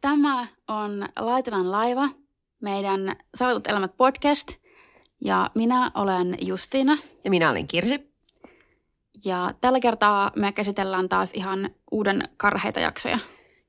[0.00, 2.08] tämä on Laitelan laiva,
[2.60, 4.48] meidän Salatut elämät podcast.
[5.20, 6.96] Ja minä olen Justiina.
[7.24, 8.10] Ja minä olen Kirsi.
[9.24, 13.18] Ja tällä kertaa me käsitellään taas ihan uuden karheita jaksoja.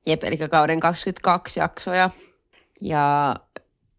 [0.06, 2.10] Jep, eli kauden 22 jaksoja.
[2.80, 3.36] Ja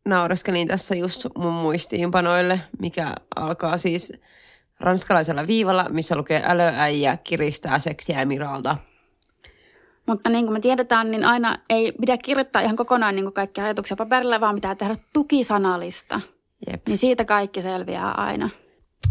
[0.06, 4.14] nauraskelin tässä just mun muistiinpanoille, mikä alkaa siis
[4.80, 8.78] ranskalaisella viivalla, missä lukee älöäijä kiristää seksiä Miralta–
[10.08, 13.64] mutta niin kuin me tiedetään, niin aina ei pidä kirjoittaa ihan kokonaan niin kuin kaikkia
[13.64, 16.22] ajatuksia paperille, vaan pitää tehdä tukisanalista.
[16.72, 16.88] Jep.
[16.88, 18.50] Niin siitä kaikki selviää aina.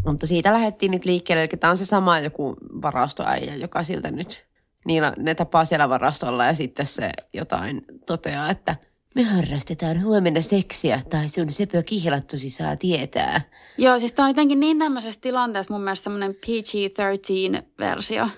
[0.07, 4.45] Mutta siitä lähdettiin nyt liikkeelle, eli tämä on se sama joku varastoäijä, joka siltä nyt,
[4.85, 8.77] niillä, ne tapaa siellä varastolla ja sitten se jotain toteaa, että
[9.15, 13.41] me harrastetaan huomenna seksiä tai sun sepö kihlattusi saa tietää.
[13.79, 18.29] Joo, siis tämä on jotenkin niin tämmöisessä tilanteessa mun mielestä semmoinen PG-13-versio.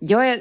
[0.00, 0.34] Joo, ja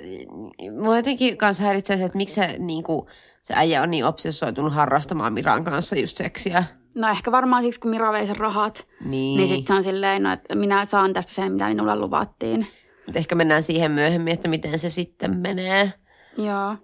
[0.82, 3.08] mua jotenkin kanssa häiritsee se, että miksi se, niin kuin,
[3.42, 6.64] se äijä on niin obsessoitunut harrastamaan Miran kanssa just seksiä.
[6.96, 8.88] No ehkä varmaan siksi, kun Mira vei sen rahat.
[9.06, 9.38] Niin.
[9.38, 12.68] Niin sitten se on silleen, no, että minä saan tästä sen, mitä minulle luvattiin.
[13.06, 15.94] Mutta ehkä mennään siihen myöhemmin, että miten se sitten menee.
[16.38, 16.76] Joo.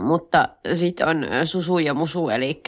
[0.00, 2.62] Mutta sitten on Susu ja Musu, eli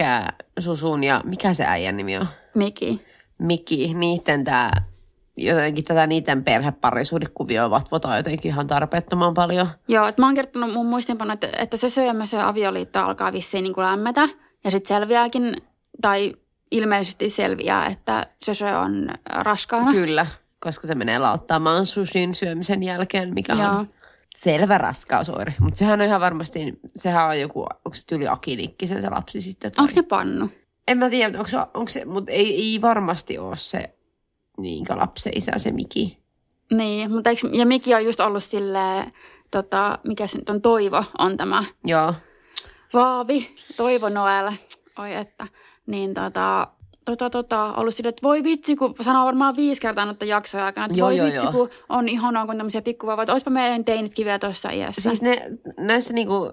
[0.58, 2.27] Susun ja mikä se äijän nimi on?
[2.55, 3.05] Miki.
[3.39, 4.70] Miki, niiden tämä
[5.46, 9.69] jotenkin tätä niiden perheparisuudekuvioa vatvotaan jotenkin ihan tarpeettoman paljon.
[9.88, 13.64] Joo, että mä oon kertonut mun muistinpano, että, että se syö ja avioliitto alkaa vissiin
[13.64, 14.28] niin kuin lämmetä.
[14.64, 15.56] Ja sitten selviääkin,
[16.02, 16.34] tai
[16.70, 19.91] ilmeisesti selviää, että se on raskaana.
[19.91, 20.27] Kyllä,
[20.61, 23.70] koska se menee lauttaamaan sushin syömisen jälkeen, mikä Joo.
[23.70, 23.89] on
[24.36, 25.55] selvä raskausoire.
[25.61, 29.73] Mutta sehän on ihan varmasti, sehän on joku, onko se tyyli akinikki se, lapsi sitten?
[29.73, 29.83] Tai...
[29.83, 30.50] Onko se pannu?
[30.89, 33.95] En mä tiedä, onko se, onko se mutta ei, ei varmasti ole se
[34.63, 36.19] niin lapsen isä se Miki.
[36.73, 39.13] Niin, mutta eikö, ja Miki on just ollut silleen,
[39.51, 41.65] tota, mikä se nyt on, Toivo on tämä.
[41.85, 42.15] Joo.
[42.95, 44.53] Vaavi, Toivo Noel,
[44.98, 45.47] oi että.
[45.87, 46.67] Niin tota,
[47.05, 50.87] tota, tota, ollut silleen, että voi vitsi, kun sanoo varmaan viisi kertaa noita jaksoja aikana,
[50.87, 51.53] että joo, voi joo, vitsi, joo.
[51.53, 55.01] kun on ihanaa, kun tämmöisiä pikkuvauvoja, että olisipa meidän teinitkin vielä tuossa iässä.
[55.01, 55.42] Siis ne,
[55.79, 56.53] näissä niinku,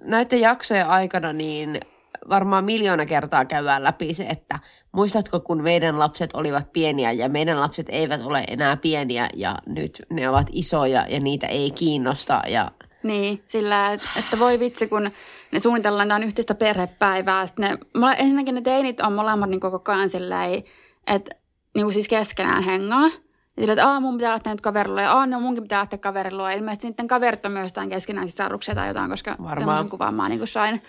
[0.00, 1.80] näiden jaksojen aikana niin
[2.28, 4.58] varmaan miljoona kertaa käydään läpi se, että
[4.92, 10.02] muistatko, kun meidän lapset olivat pieniä ja meidän lapset eivät ole enää pieniä ja nyt
[10.10, 12.42] ne ovat isoja ja niitä ei kiinnosta.
[12.46, 12.70] Ja...
[13.02, 15.10] Niin, sillä, että voi vitsi, kun
[15.52, 17.46] ne suunnitellaan yhteistä perhepäivää.
[17.46, 20.62] Sitten ne, ensinnäkin ne teinit on molemmat niin koko ajan silleen,
[21.06, 21.36] että
[21.76, 23.10] niin siis keskenään hengaa.
[23.56, 26.50] Ja sillä, että mun pitää lähteä nyt kaverilla ja no munkin pitää lähteä kaverilla.
[26.50, 29.88] Ilmeisesti niiden kaverit on myös jotain keskenään sisaruksia tai jotain, koska Varmaan.
[29.88, 30.82] kuvan mä niin kuin sain.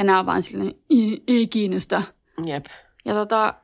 [0.00, 2.02] Ja nämä on vaan silleen, ei, ei kiinnosta.
[2.46, 2.64] Jep.
[3.04, 3.54] Ja tota,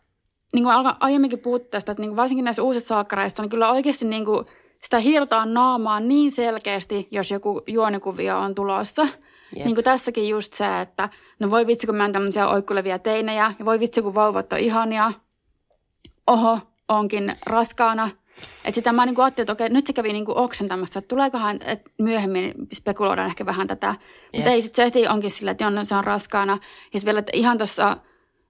[0.55, 4.07] niin kuin aiemminkin puhuttu tästä, että niin kuin varsinkin näissä uusissa salkkareissa, niin kyllä oikeasti
[4.07, 4.47] niin kuin
[4.83, 9.03] sitä hirtaan naamaa niin selkeästi, jos joku juonikuvio on tulossa.
[9.03, 9.65] Yep.
[9.65, 11.09] Niin kuin tässäkin just se, että
[11.41, 14.59] no voi vitsi, kun mä oon tämmöisiä oikkulevia teinejä, ja voi vitsi, kun vauvat on
[14.59, 15.13] ihania.
[16.27, 16.59] Oho,
[16.89, 18.11] onkin raskaana.
[18.65, 21.59] Että sitä mä niin ajattelin, että okei, nyt se kävi niin kuin oksentamassa, että tuleekohan,
[21.67, 23.95] että myöhemmin spekuloidaan ehkä vähän tätä.
[24.37, 26.59] Mutta ei sitten se onkin sillä, että on, se on raskaana.
[26.95, 27.97] Ja vielä, että ihan tuossa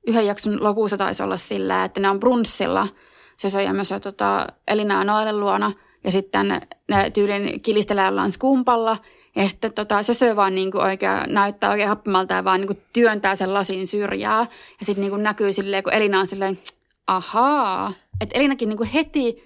[0.07, 2.89] yhden jakson lopussa taisi olla sillä, että ne on brunssilla.
[3.37, 5.73] Se on myös tota, Elina Noelen luona.
[6.05, 6.49] Ja sitten
[6.89, 8.97] ne tyylin kilistelee ollaan skumpalla.
[9.37, 12.67] Ja sitten tota, se syö vaan niin kuin oikein, näyttää oikein happimalta ja vaan niin
[12.67, 14.47] kuin työntää sen lasin syrjää.
[14.81, 16.59] Ja sitten niin kuin näkyy silleen, kun Elina on silleen,
[17.07, 17.93] ahaa.
[18.21, 19.45] Että Elinakin niin kuin heti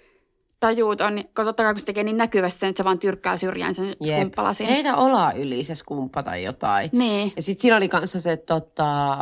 [0.61, 3.75] tajuut on, kun totta kai kun se tekee niin näkyvästi että se vaan tyrkkää syrjään
[3.75, 4.17] sen Jep.
[4.17, 4.67] skumppalasin.
[4.67, 6.91] Heitä olaa yli se skumppa tai jotain.
[6.93, 7.33] Niin.
[7.37, 9.19] Ja sitten siinä oli kanssa se, tota,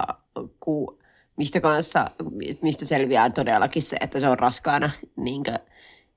[0.61, 0.99] ku,
[1.37, 2.11] mistä kanssa,
[2.63, 5.59] mistä selviää todellakin se, että se on raskaana, niin kuin,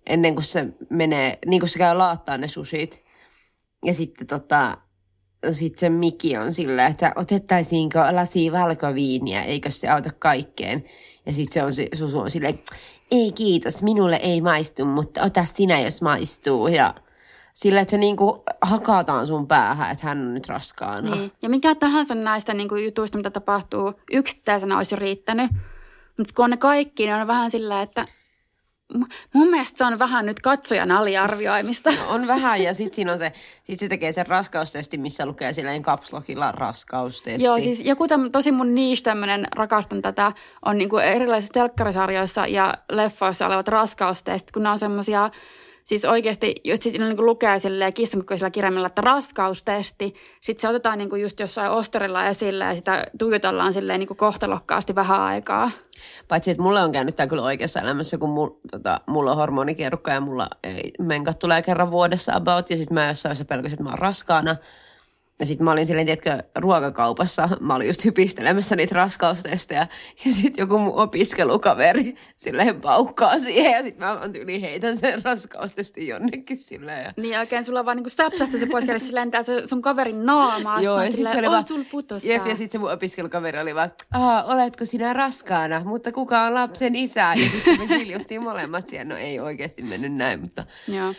[0.08, 3.04] ennen kuin se menee, niin kuin se käy laattaa ne susit.
[3.86, 4.78] Ja sitten tota,
[5.52, 10.84] sit se Miki on sillä, että otettaisiinko lasi valkoviiniä, eikö se auta kaikkeen.
[11.26, 12.56] Ja sitten se on, Susu on silleen,
[13.12, 16.68] ei kiitos, minulle ei maistu, mutta ota sinä, jos maistuu.
[16.68, 16.96] Ja
[17.54, 21.16] sillä, että se niinku hakataan sun päähän, että hän on nyt raskaana.
[21.16, 21.32] Niin.
[21.42, 25.52] Ja mikä tahansa näistä niinku jutuista, mitä tapahtuu, yksittäisenä olisi riittänyt.
[26.18, 28.08] Mutta kun on ne kaikki, niin on vähän sillä, että
[29.34, 31.92] mun mielestä se on vähän nyt katsojan aliarvioimista.
[31.92, 33.32] No, on vähän ja sitten siinä on se,
[33.64, 37.44] sit se tekee sen raskaustesti, missä lukee silleen kapslokilla raskaustesti.
[37.44, 40.32] Joo, siis joku täm, tosi mun niche tämmönen, rakastan tätä,
[40.66, 45.30] on niinku erilaisissa telkkarisarjoissa ja leffoissa olevat raskaustestit, kun ne on semmosia
[45.84, 51.10] Siis oikeasti, jos sitten niin lukee silleen kissankokoisella kirjaimella, että raskaustesti, sitten se otetaan niin
[51.10, 55.72] kuin just jossain ostorilla esille ja sitä tuijotellaan silleen niin kuin kohtalokkaasti vähän aikaa.
[56.28, 60.12] Paitsi, että mulle on käynyt tämä kyllä oikeassa elämässä, kun mul, tota, mulla on hormonikierukka
[60.12, 63.90] ja mulla ei, menkat tulee kerran vuodessa about, ja sitten mä jossain pelkäsin, että mä
[63.90, 64.56] oon raskaana–
[65.40, 69.88] ja sitten mä olin silleen, tiedätkö, ruokakaupassa, mä olin just hypistelemässä niitä raskaustesteja.
[70.26, 73.72] Ja sitten joku mun opiskelukaveri silleen paukkaa siihen.
[73.72, 77.04] Ja sitten mä vaan tyyli heitän sen raskaustestin jonnekin silleen.
[77.06, 77.14] Ja...
[77.18, 80.82] Niin oikein, sulla vaan niinku säpsästä se pois, se lentää se sun kaverin naamaa.
[80.82, 81.64] Joo, ja sitten se oli vaan,
[82.24, 86.54] jep, ja sitten se mun opiskelukaveri oli vaan, Aa, oletko sinä raskaana, mutta kuka on
[86.54, 87.34] lapsen isä?
[87.36, 89.10] Ja sitten me kiljuttiin molemmat siihen.
[89.10, 90.66] No ei oikeasti mennyt näin, mutta...
[90.88, 91.14] Joo.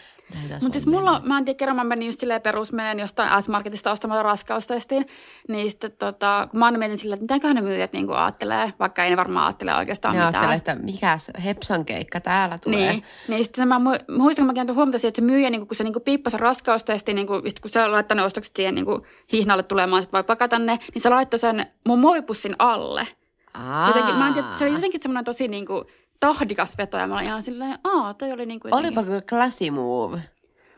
[0.63, 3.91] Mutta siis mulla, mä en tiedä, kerran mä menin just silleen perus, menen jostain S-Marketista
[3.91, 5.07] ostamaan raskaustestiin,
[5.49, 9.05] niin sitten tota, kun mä aina mietin silleen, että mitäköhän ne myyjät niin ajattelee, vaikka
[9.05, 10.53] ei ne varmaan ajattele oikeastaan ne mitään.
[10.53, 12.93] että mikäs Hepsan keikka täällä tulee.
[12.93, 15.95] Niin, niin sitten mä muistan, kun mä huomata että se myyjä, niin kun se niin
[16.05, 18.87] piippasi raskaustesti, niin kun, kun se laittoi ne ostokset siihen niin
[19.33, 23.07] hihnalle tulemaan, sitten voi pakata ne, niin se laittoi sen mun muovipussin alle.
[23.55, 23.87] Aa.
[23.87, 25.85] Jotenkin, mä en tiedä, se oli jotenkin semmoinen tosi niin kuin,
[26.23, 28.99] tahdikas veto ja mä olin ihan silleen, aa, toi oli niin kuin jotenkin...
[28.99, 30.23] Olipa kyllä classy move.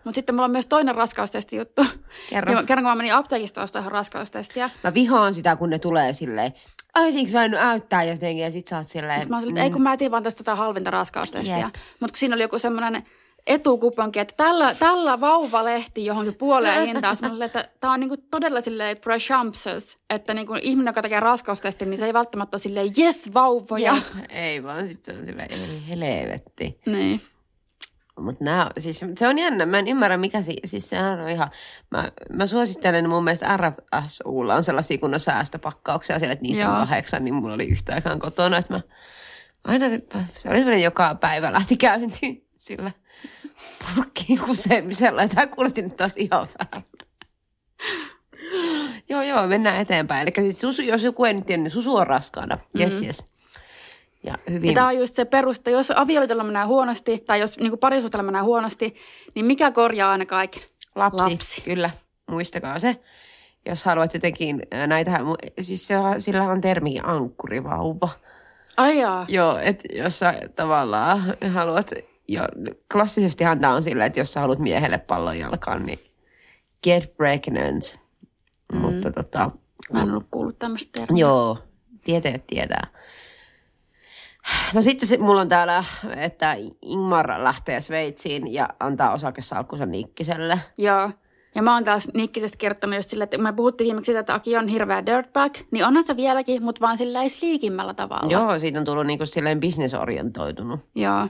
[0.04, 1.86] Mutta sitten mulla on myös toinen raskaustesti juttu.
[2.30, 2.52] Kerro.
[2.52, 4.70] Ja kerran kun mä menin apteekista ostamaan raskaustestiä.
[4.84, 6.52] Mä vihaan sitä, kun ne tulee silleen,
[7.08, 9.20] I think mä en näyttää jotenkin ja sit sä oot silleen.
[9.20, 11.70] Sitten mä olin, että ei kun mä etin vaan tästä tätä halvinta raskaustestiä.
[12.00, 13.02] Mutta kun siinä oli joku semmoinen
[13.46, 17.16] etukuponki, että tällä, tällä vauvalehti johonkin puoleen hintaan.
[17.22, 21.90] Mä olin, että tämä on niinku todella silleen presumptuous, että niinku ihminen, joka tekee raskaustestin,
[21.90, 23.94] niin se ei välttämättä ole silleen yes vauvoja.
[23.94, 24.30] Jep.
[24.30, 26.80] Ei vaan sitten se on silleen, ei helvetti.
[26.86, 27.20] Niin.
[28.20, 29.66] Mutta nämä, siis se on jännä.
[29.66, 31.50] Mä en ymmärrä, mikä si, siis sehän on ihan...
[31.90, 36.72] Mä, mä suosittelen mun mielestä RFSUlla on sellaisia kunnon säästöpakkauksia siellä, että niissä Joo.
[36.72, 38.58] on kahdeksan, niin mulla oli yhtään kotona.
[38.58, 38.80] Että mä
[39.64, 39.86] aina,
[40.36, 42.90] se oli sellainen joka päivä lähti käyntiin sillä
[43.96, 45.28] purkkiin kusemisella.
[45.28, 46.88] Tämä kuulosti nyt taas ihan väärin.
[49.08, 50.22] joo, joo, mennään eteenpäin.
[50.22, 52.58] Eli siis susu, jos joku ei nyt tiedä, niin susu on raskaana.
[52.80, 53.06] Yes, mm-hmm.
[53.06, 53.24] yes.
[54.22, 54.70] Ja, hyvin...
[54.70, 58.42] ja tämä on just se perusta, jos avioliitolla menee huonosti tai jos niin parisuhteella menee
[58.42, 58.96] huonosti,
[59.34, 60.62] niin mikä korjaa aina kaiken?
[60.94, 61.30] Lapsi.
[61.30, 61.60] Lapsi.
[61.60, 61.90] Kyllä,
[62.30, 62.96] muistakaa se.
[63.66, 65.20] Jos haluat jotenkin näitä,
[65.60, 68.08] siis se sillä on termi ankkurivauva.
[68.76, 69.26] Ai jaa.
[69.28, 71.90] Joo, että jos sä tavallaan haluat,
[72.28, 72.48] ja
[72.92, 75.98] klassisestihan tämä on sillä, että jos sä haluat miehelle pallon jalkaan, niin
[76.82, 77.98] get pregnant.
[78.72, 78.78] Mm.
[78.78, 79.50] Mutta tota...
[79.92, 81.20] Mä en ollut kuullut tämmöistä termiä.
[81.20, 81.58] Joo,
[82.04, 82.86] tieteet tietää.
[84.74, 85.84] No sitten se, mulla on täällä,
[86.16, 90.58] että Ingmar lähtee Sveitsiin ja antaa osakesalkkunsa Nikkiselle.
[90.78, 91.10] Joo.
[91.54, 94.56] Ja mä oon taas Nikkisestä kertonut just sille, että me puhuttiin viimeksi siitä, että Aki
[94.56, 98.32] on hirveä dirtbag, niin onhan se vieläkin, mutta vaan sillä ei sliikimmällä tavalla.
[98.32, 100.80] Joo, siitä on tullut niinku silleen bisnesorientoitunut.
[100.94, 101.28] Joo.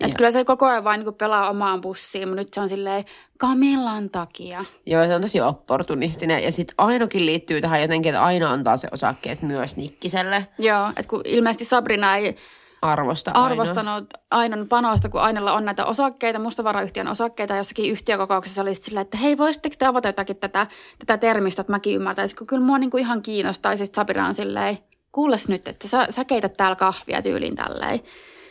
[0.00, 3.04] Että kyllä se koko ajan vain niin pelaa omaan bussiin, mutta nyt se on silleen
[3.38, 4.64] Kamillan takia.
[4.86, 6.42] Joo, se on tosi opportunistinen.
[6.42, 10.46] Ja sitten Ainokin liittyy tähän jotenkin, että Aino antaa se osakkeet myös Nikkiselle.
[10.58, 12.36] Joo, että kun ilmeisesti Sabrina ei
[12.82, 19.00] Arvosta arvostanut Ainon panosta, kun Ainolla on näitä osakkeita, mustavarayhtiön osakkeita jossakin yhtiökokouksessa oli sillä,
[19.00, 20.66] että hei, voisitteko te avata jotakin tätä,
[20.98, 23.76] tätä termistä, että mäkin ymmärtäisin, kun kyllä mua niin kuin ihan kiinnostaa.
[23.76, 24.78] Siis Sabrina on silleen,
[25.12, 28.00] kuules nyt, että sä, sä keität täällä kahvia tyyliin tälleen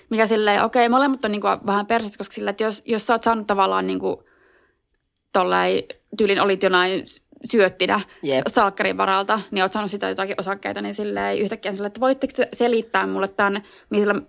[0.09, 3.07] mikä silleen, okei, okay, molemmat on niin kuin vähän persit, koska sillä, että jos, jos
[3.07, 4.17] sä oot saanut tavallaan niin kuin
[5.33, 5.83] tolleen,
[6.17, 7.05] tyylin olit jonain
[7.51, 8.43] syöttinä yep.
[8.47, 13.07] salkkarin varalta, niin oot saanut sitä jotakin osakkeita, niin silleen yhtäkkiä silleen, että voitteko selittää
[13.07, 13.63] mulle tämän,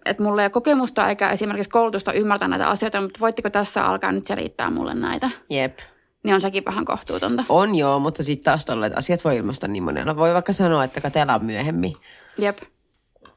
[0.05, 4.13] että mulla ei ole kokemusta eikä esimerkiksi koulutusta ymmärtää näitä asioita, mutta voitteko tässä alkaa
[4.13, 5.31] nyt selittää mulle näitä?
[5.51, 5.79] Jep.
[6.23, 7.45] Niin on sekin vähän kohtuutonta.
[7.49, 10.17] On joo, mutta sitten taas tolleet asiat voi ilmaista niin monella.
[10.17, 11.97] Voi vaikka sanoa, että katellaan myöhemmin.
[12.39, 12.59] Jep.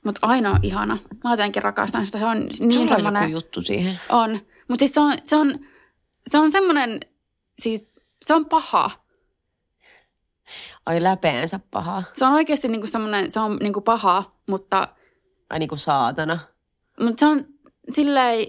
[0.04, 0.98] Mutta aina on ihana.
[1.24, 2.20] Mä jotenkin rakastan sitä.
[2.20, 3.22] Se on niin Sulla semmoinen...
[3.24, 4.00] joku juttu siihen.
[4.10, 4.40] On.
[4.68, 5.60] Mutta siis se on, se on,
[6.30, 7.00] se on semmoinen,
[7.62, 7.94] siis
[8.26, 8.92] se on paha.
[10.86, 12.04] Ai läpeensä paha.
[12.14, 14.88] Se on oikeasti niinku semmoinen, se on niinku paha, mutta...
[15.50, 16.40] Ai niinku saatana.
[17.00, 17.46] Mutta se on
[17.92, 18.48] silleen,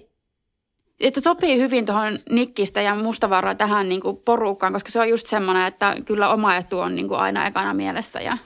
[1.01, 5.67] että sopii hyvin tuohon Nikkistä ja Mustavaaraa tähän niinku porukkaan, koska se on just semmoinen,
[5.67, 8.39] että kyllä oma etu on niinku aina ekana mielessä ja...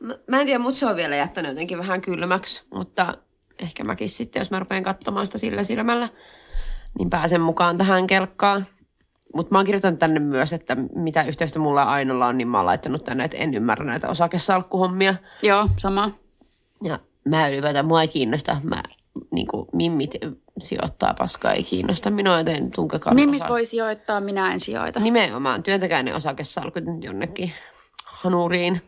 [0.00, 3.14] Mä, en tiedä, mutta se on vielä jättänyt jotenkin vähän kylmäksi, mutta
[3.58, 6.08] ehkä mäkin sitten, jos mä rupean katsomaan sitä sillä silmällä,
[6.98, 8.66] niin pääsen mukaan tähän kelkkaan.
[9.34, 12.66] Mutta mä oon kirjoittanut tänne myös, että mitä yhteistä mulla Ainolla on, niin mä oon
[12.66, 15.14] laittanut tänne, että en ymmärrä näitä osakesalkkuhommia.
[15.42, 16.10] Joo, sama.
[16.84, 18.56] Ja mä ylipäätään, mua ei kiinnosta.
[18.64, 18.82] Mä,
[19.30, 20.10] niin kuin, mimmit
[20.58, 25.00] sijoittaa paskaa, ei kiinnosta minua, joten tunkekaa Mimmit osa- voi sijoittaa, minä en sijoita.
[25.00, 27.52] Nimenomaan, työntäkää ne osakesalkut nyt jonnekin
[28.06, 28.82] hanuriin.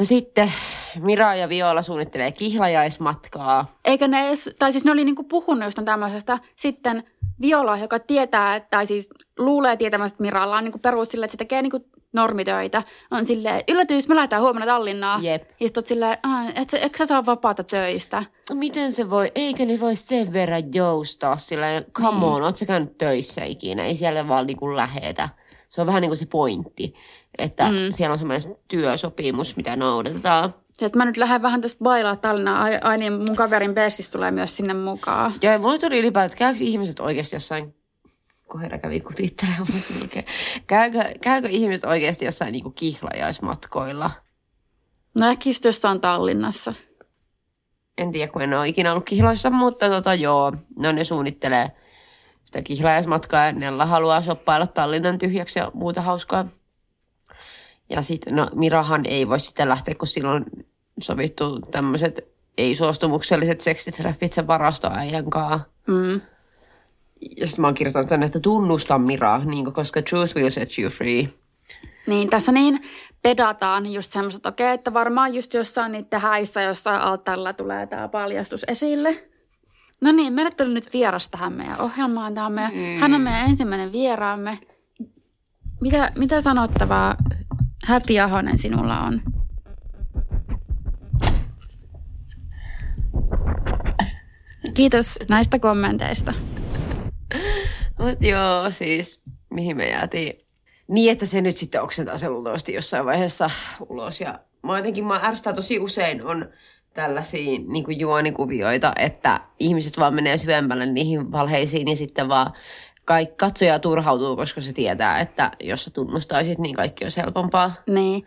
[0.00, 0.52] No sitten
[1.00, 3.66] Mira ja Viola suunnittelee kihlajaismatkaa.
[3.84, 6.38] Eikä ne edes, tai siis ne oli niinku puhunut jostain tämmöisestä.
[6.56, 7.04] Sitten
[7.40, 11.32] Viola, joka tietää, että, tai siis luulee tietämästä, että Miralla on niinku perus sille, että
[11.32, 11.80] se tekee niinku
[12.12, 12.82] normitöitä.
[13.10, 15.24] On silleen, yllätys, me lähdetään huomenna Tallinnaan.
[15.24, 15.42] Jep.
[15.60, 18.22] Ja sit oot silleen, "Ah, et, sä- eikö sä saa vapaata töistä?
[18.54, 22.24] Miten se voi, eikö ne voi sen verran joustaa sillä, come Niin.
[22.32, 25.28] on, oot sä käynyt töissä ikinä, ei siellä vaan niinku lähetä.
[25.70, 26.94] Se on vähän niin kuin se pointti,
[27.38, 27.76] että mm.
[27.90, 30.50] siellä on semmoinen työsopimus, mitä noudatetaan.
[30.72, 32.62] Se, että mä nyt lähden vähän tästä bailaa Tallinnaan.
[32.62, 35.34] Ai, ai niin, mun kaverin bestis tulee myös sinne mukaan.
[35.42, 37.74] Ja mulle tuli ylipäätään, että käykö ihmiset oikeasti jossain,
[38.82, 40.24] kävi kutittelemaan mut melkein.
[40.66, 44.10] käykö, käykö ihmiset oikeasti jossain niinku kihlajaismatkoilla?
[45.14, 46.74] No ehkä jossain Tallinnassa.
[47.98, 51.70] En tiedä, kun en ole ikinä ollut kihloissa, mutta tota joo, no ne suunnittelee
[52.50, 56.46] sitä kihlajaismatkaa ja Nella haluaa shoppailla Tallinnan tyhjäksi ja muuta hauskaa.
[57.90, 60.44] Ja sitten, no Mirahan ei voi sitten lähteä, kun silloin
[61.00, 62.28] sovittu tämmöiset
[62.58, 65.68] ei-suostumukselliset seksitreffit sen varastoäijän kanssa.
[65.86, 66.20] Mm.
[67.36, 70.90] Ja sitten mä oon kirjoittanut tänne, että tunnusta Mira, niin koska truth will set you
[70.90, 71.28] free.
[72.06, 72.80] Niin, tässä niin
[73.22, 78.08] pedataan just semmoista, että okei, että varmaan just jossain niiden häissä, jossain alttarilla tulee tämä
[78.08, 79.30] paljastus esille.
[80.00, 82.34] No niin, meille tuli nyt vieras tähän meidän ohjelmaan.
[82.34, 83.00] Tämä on meidän, mm.
[83.00, 84.58] Hän on meidän ensimmäinen vieraamme.
[85.80, 87.14] Mitä, mitä sanottavaa
[87.84, 89.22] Häpi Ahonen sinulla on?
[94.74, 96.34] Kiitos näistä kommenteista.
[98.00, 100.46] Mut joo, siis mihin me jäätiin?
[100.88, 103.50] Niin, että se nyt sitten oksentaa se luultavasti jossain vaiheessa
[103.88, 104.20] ulos.
[104.20, 106.48] Ja mä jotenkin, mä tosi usein on
[106.94, 112.52] tällaisia niin kuin juonikuvioita, että ihmiset vaan menee syvemmälle niihin valheisiin ja sitten vaan
[113.04, 117.72] kaikki katsoja turhautuu, koska se tietää, että jos sä tunnustaisit, niin kaikki olisi helpompaa.
[117.86, 118.26] Niin.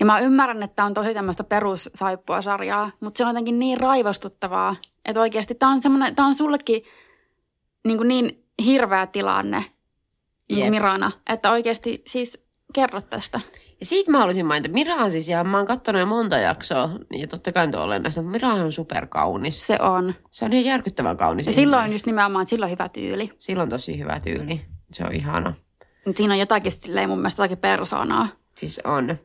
[0.00, 3.80] Ja mä ymmärrän, että tämä on tosi tämmöistä perussaippua sarjaa, mutta se on jotenkin niin
[3.80, 6.82] raivostuttavaa, että oikeasti tämä on, semmoinen, tää on sullekin
[7.86, 9.64] niin, kuin niin hirveä tilanne
[10.48, 10.70] Jep.
[10.70, 12.44] Mirana, että oikeasti siis
[12.74, 13.40] kerro tästä.
[13.80, 16.90] Ja siitä mä haluaisin mainita, Mira on siis ihan, mä oon katsonut jo monta jaksoa,
[17.12, 19.66] ja totta kai nyt olennaista, mutta Mira on superkaunis.
[19.66, 20.14] Se on.
[20.30, 21.46] Se on ihan järkyttävän kaunis.
[21.46, 21.68] Ja ihminen.
[21.70, 23.30] silloin just nimenomaan, silloin hyvä tyyli.
[23.38, 24.60] Sillä on tosi hyvä tyyli.
[24.92, 25.52] Se on ihana.
[26.06, 28.28] Mut Siinä on jotakin silleen mun mielestä jotakin persoonaa.
[28.54, 29.18] Siis on.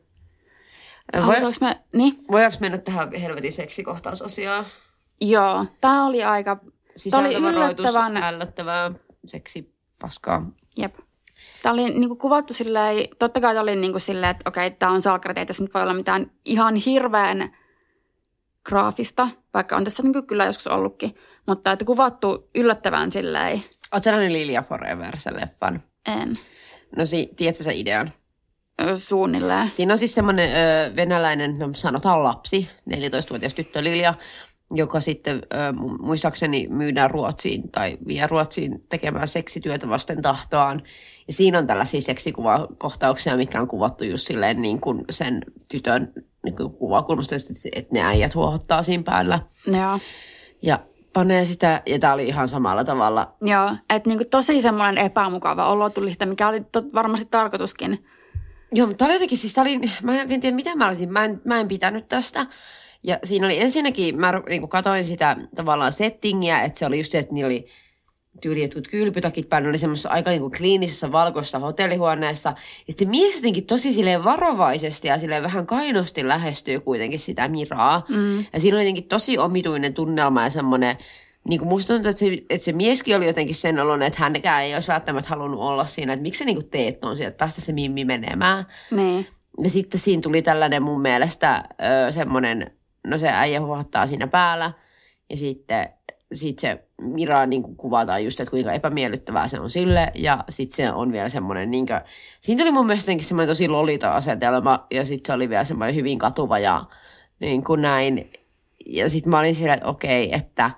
[1.26, 2.24] Voi, me, niin?
[2.30, 4.64] voidaanko mennä tähän helvetin seksikohtausasiaan?
[5.20, 6.60] Joo, tämä oli aika,
[7.10, 8.90] tämä oli yllättävän, ällöttävää
[9.26, 10.46] seksipaskaa.
[10.76, 10.94] Jep.
[11.62, 15.38] Tämä oli niinku kuvattu silleen, totta kai oli niinku silleen, että okei, tämä on salkkarit,
[15.38, 17.56] ei tässä nyt voi olla mitään ihan hirveän
[18.64, 21.14] graafista, vaikka on tässä niinku kyllä joskus ollutkin.
[21.46, 23.62] Mutta että kuvattu yllättävän silleen,
[23.92, 25.80] Oletko nähnyt Lilia Forever, sen leffan?
[26.20, 26.36] en
[26.96, 28.10] No si, tiedätkö sä idean?
[28.96, 29.70] suunnilleen.
[29.72, 34.14] Siinä on siis semmoinen ö, venäläinen, no sanotaan lapsi, 14-vuotias tyttö Lilja,
[34.74, 35.42] joka sitten
[36.00, 40.82] muistaakseni myydään Ruotsiin tai vie Ruotsiin tekemään seksityötä vasten tahtoaan.
[41.26, 46.12] Ja siinä on tällaisia seksikuvakohtauksia, mitkä on kuvattu just silleen niin kuin sen tytön
[46.44, 47.36] niin kuin kuvakulmasta,
[47.72, 49.40] että ne äijät huohottaa siinä päällä.
[49.66, 49.98] Joo.
[50.62, 50.80] Ja
[51.12, 53.34] panee sitä, ja tämä oli ihan samalla tavalla.
[53.40, 58.04] Joo, että niinku tosi semmoinen epämukava olo tuli sitä, mikä oli tot, varmasti tarkoituskin.
[58.72, 61.12] Joo, mutta tämä oli jotenkin, siis tää oli, mä en oikein tiedä, mitä mä olisin,
[61.12, 62.46] mä en, mä en pitänyt tästä.
[63.02, 67.18] Ja siinä oli ensinnäkin, mä niin katoin sitä tavallaan settingiä, että se oli just se,
[67.18, 67.66] että niillä oli
[68.42, 72.54] tyyli jotkut kylpytakit päällä, oli semmoisessa aika niin kuin kliinisessä valkoisessa hotellihuoneessa.
[72.88, 78.06] Ja se mies jotenkin tosi silleen varovaisesti ja silleen vähän kainosti lähestyy kuitenkin sitä Miraa.
[78.08, 78.38] Mm.
[78.52, 80.96] Ja siinä oli jotenkin tosi omituinen tunnelma ja semmoinen,
[81.48, 84.62] niin kuin musta tuntuu, että se, että se mieskin oli jotenkin sen oloinen, että hänkään
[84.62, 87.38] ei olisi välttämättä halunnut olla siinä, että miksi sä niin kuin teet ton sieltä, että
[87.38, 88.64] päästä se mimmi menemään.
[88.90, 89.26] Niin.
[89.62, 91.64] Ja sitten siinä tuli tällainen mun mielestä
[92.10, 92.70] semmoinen,
[93.06, 94.72] no se äijä huohottaa siinä päällä.
[95.30, 95.88] Ja sitten
[96.32, 100.12] sit se Mira niin kuin kuvataan just, että kuinka epämiellyttävää se on sille.
[100.14, 102.00] Ja sitten se on vielä semmoinen, niin kuin,
[102.40, 104.86] siinä tuli mun mielestä semmoinen tosi lolita-asetelma.
[104.90, 106.84] Ja sitten se oli vielä semmoinen hyvin katuva ja
[107.40, 108.32] niin kuin näin.
[108.86, 110.70] Ja sitten mä olin siellä, että okei, että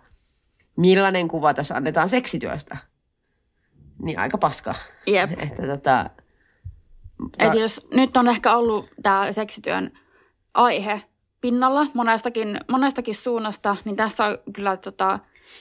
[0.77, 2.77] millainen kuva tässä annetaan seksityöstä.
[4.03, 4.75] Niin aika paska.
[5.07, 5.31] Jep.
[5.51, 6.11] Että tota,
[7.39, 9.99] Et jos nyt on ehkä ollut tämä seksityön
[10.55, 11.03] aihe
[11.43, 15.19] pinnalla monestakin, monestakin suunnasta, niin tässä on kyllä tota,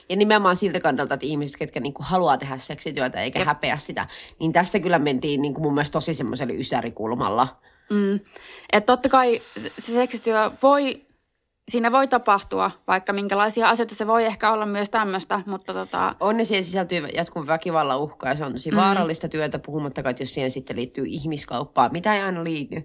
[0.08, 3.46] Ja nimenomaan siltä kannalta, että ihmiset, ketkä niinku haluaa tehdä seksityötä eikä Jep.
[3.46, 4.06] häpeä sitä,
[4.40, 7.60] niin tässä kyllä mentiin niinku mun mielestä tosi semmoiselle ysärikulmalla.
[7.90, 8.20] Mm.
[8.72, 11.02] Että totta kai se se seksityö voi
[11.70, 13.94] siinä voi tapahtua vaikka minkälaisia asioita.
[13.94, 18.28] Se voi ehkä olla myös tämmöistä, mutta tota, On ne siihen sisältyy jatkuva väkivallan uhka
[18.28, 18.76] ja se on tosi mm.
[18.76, 22.84] vaarallista työtä, puhumattakaan, että jos siihen sitten liittyy ihmiskauppaa, mitä ei aina liity.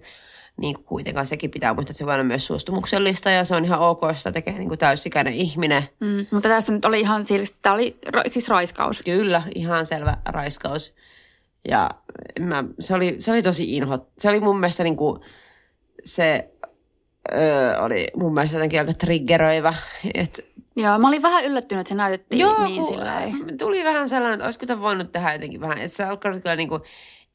[0.58, 3.64] Niin kuin kuitenkaan sekin pitää muistaa, että se voi olla myös suostumuksellista ja se on
[3.64, 5.88] ihan ok, jos sitä tekee niin kuin täysikäinen ihminen.
[6.00, 9.02] mm, mutta tässä nyt oli ihan siis, tämä oli ra- siis raiskaus.
[9.02, 10.94] Kyllä, ihan selvä raiskaus.
[11.68, 11.90] Ja
[12.40, 14.06] mä, se, oli, se oli tosi inho.
[14.18, 15.20] Se oli mun mielestä niin kuin,
[16.04, 16.50] se
[17.34, 19.74] öö, oli mun mielestä jotenkin aika triggeröivä.
[20.14, 23.22] Et, Joo, mä olin vähän yllättynyt, että se näytettiin joo, niin sillä
[23.58, 25.78] tuli vähän sellainen, että olisiko tämä voinut tehdä jotenkin vähän.
[25.78, 26.82] Että se alkoi kyllä niin kuin,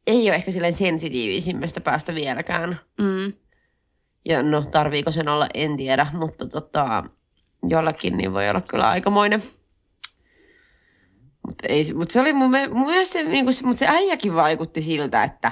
[0.08, 2.80] ei ole ehkä silleen sensitiivisimmästä päästä vieläkään.
[2.98, 3.34] Mm.
[4.26, 7.04] Ja no, tarviiko sen olla, en tiedä, mutta tota,
[7.70, 9.44] jollakin niin voi olla kyllä aikamoinen.
[11.48, 15.24] Mutta mut se oli mun, mun mielestä se, niin se, mut se äijäkin vaikutti siltä,
[15.24, 15.52] että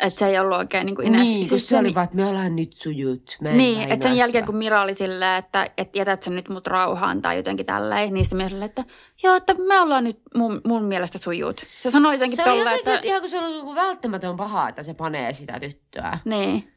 [0.00, 1.18] Että se ei ollut oikein niin kuin inä.
[1.18, 3.36] niin, kun siis se oli vaan, että me ollaan nyt sujut.
[3.40, 6.48] Mä en Niin, että sen jälkeen kun Mira oli silleen, että, että jätät sen nyt
[6.48, 8.84] mut rauhaan tai jotenkin tälleen, niin sitten oli, että
[9.22, 11.66] joo, että me ollaan nyt mun, mun mielestä sujut.
[11.82, 12.94] Se sanoi jotenkin Se tolleen, jotenkin, että...
[12.94, 13.06] että...
[13.06, 16.18] ihan kun se oli joku välttämätön paha, että se panee sitä tyttöä.
[16.24, 16.74] Niin,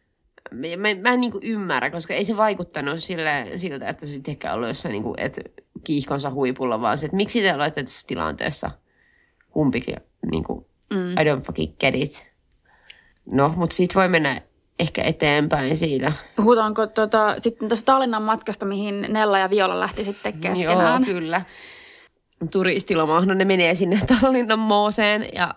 [0.51, 4.31] Mä, mä, mä en niin ymmärrä, koska ei se vaikuttanut sille, siltä, että se sitten
[4.31, 5.41] ehkä ollut jossain niin kuin, että
[5.83, 8.71] kiihkonsa huipulla, vaan se, että miksi te olette tässä tilanteessa
[9.49, 9.95] kumpikin,
[10.31, 11.11] niin kuin, mm.
[11.11, 12.27] I don't fucking get it.
[13.31, 14.41] No, mutta siitä voi mennä
[14.79, 16.13] ehkä eteenpäin siitä.
[16.35, 21.03] Puhutaanko tota, sitten tästä Tallinnan matkasta, mihin Nella ja Viola lähti sitten keskenään?
[21.03, 21.41] Joo, kyllä.
[22.51, 25.53] Turistilomaahan no ne menee sinne Tallinnan Mooseen ja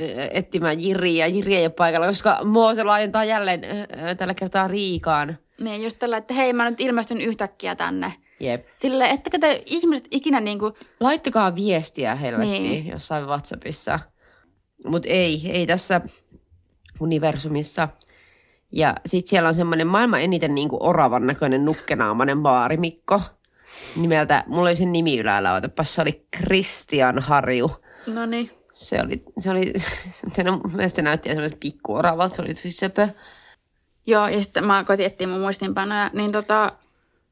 [0.00, 1.26] ö, etsimään Jiriä.
[1.26, 5.38] Jiri ei ole paikalla, koska Moose laajentaa jälleen ö, tällä kertaa Riikaan.
[5.60, 8.12] Niin, just tällä, että hei, mä nyt ilmestyn yhtäkkiä tänne.
[8.40, 8.66] Jep.
[8.74, 12.86] Sille, ettekö te ihmiset ikinä niinku, Laittakaa viestiä helvettiin Niin.
[12.86, 14.00] jossain WhatsAppissa.
[14.86, 16.00] Mutta ei, ei tässä
[17.00, 17.88] universumissa.
[18.72, 23.20] Ja sitten siellä on semmoinen maailman eniten niinku oravan näköinen nukkenaamainen baarimikko.
[23.96, 27.70] Nimeltä, mulla oli sen nimi ylällä, otapas, se oli Christian Harju.
[28.06, 29.72] no niin, Se oli, se oli,
[30.34, 33.08] se, no, mielestä se näytti semmoiset pikkuoravalta, se oli tosi söpö.
[34.06, 36.72] Joo, ja sitten mä koitin etsiä mun muistinpanoja, niin tota,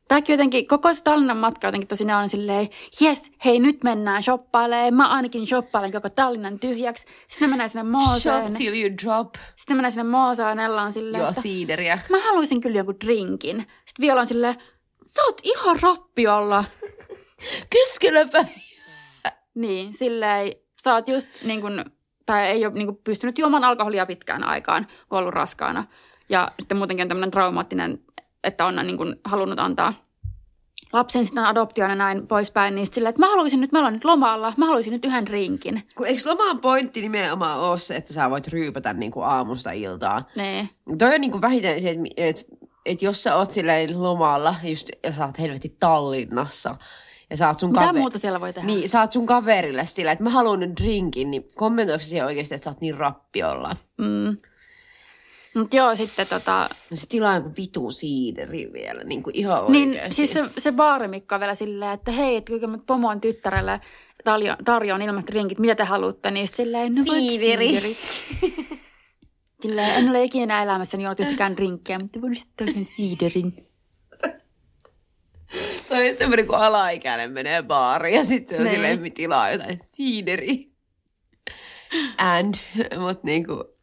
[0.08, 2.68] Tämäkin jotenkin, koko se Tallinnan matka jotenkin tosi ne on silleen,
[3.00, 4.94] jes, hei nyt mennään shoppailemaan.
[4.94, 7.06] Mä ainakin shoppailen koko Tallinnan tyhjäksi.
[7.28, 8.44] Sitten menee sinne Mooseen.
[8.46, 9.34] Shop till you drop.
[9.56, 11.98] Sitten menee sinne Mooseen ja Nella on silleen, Joo, että siideriä.
[12.10, 13.56] mä haluaisin kyllä joku drinkin.
[13.58, 14.54] Sitten Viola on silleen,
[15.06, 16.64] sä oot ihan rappiolla.
[17.74, 19.42] Keskellä päivää.
[19.54, 21.84] niin, silleen, sä oot just niin kuin,
[22.26, 25.84] tai ei ole niin kuin pystynyt juomaan alkoholia pitkään aikaan, kun ollut raskaana.
[26.28, 27.98] Ja sitten muutenkin on tämmöinen traumaattinen,
[28.44, 30.08] että on niin kuin halunnut antaa
[30.92, 34.04] lapsen sitten adoptioon ja näin poispäin, niin silleen, että mä haluaisin nyt, me ollaan nyt
[34.04, 35.82] lomalla, mä haluaisin nyt yhden drinkin.
[35.94, 40.26] Kun eikö lomaan pointti nimenomaan ole se, että sä voit ryypätä niin kuin aamusta iltaan?
[40.36, 40.68] Niin.
[40.98, 42.46] Toi on niin kuin vähiten se, että et,
[42.86, 46.76] et jos sä oot silleen lomalla just, ja sä oot helvetti Tallinnassa,
[47.30, 48.66] ja oot sun Mitä kaver- muuta siellä voi tehdä?
[48.66, 52.64] Niin, oot sun kaverille sillä, että mä haluan nyt drinkin, niin kommentoiko siihen oikeasti, että
[52.64, 53.72] sä oot niin rappiolla?
[53.98, 54.36] Mm.
[55.54, 60.14] Mutta joo, sitten tota, se tilaa joku vitu siideri vielä, niin kuin ihan niin oikeasti.
[60.14, 63.80] siis se, se baarimikko on vielä silleen, että hei, että kuinka mä pomon tyttärelle
[64.24, 67.68] tarjo, tarjoan ilmat drinkit, mitä te haluatte, niin sitten silleen, no Siideri.
[67.68, 67.98] siiderit.
[69.62, 73.52] Silleen, en ole ikinä elämässäni juonut yhtäkään drinkkiä, mutta voin sitten siiderin.
[75.88, 78.74] Toi on semmoinen, kun alaikäinen menee baariin ja sitten on Niin.
[78.74, 80.68] silleen, tilaa jotain siideri.
[82.18, 82.54] And,
[82.98, 83.77] mut niinku...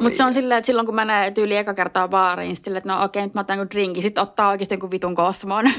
[0.00, 2.92] Mutta se on silleen, että silloin kun menee tyyli eka kertaa baariin, sit silleen, että
[2.92, 5.64] no okei, nyt mä otan jonkun drinkin, sitten ottaa oikeasti jonkun vitun kosmon.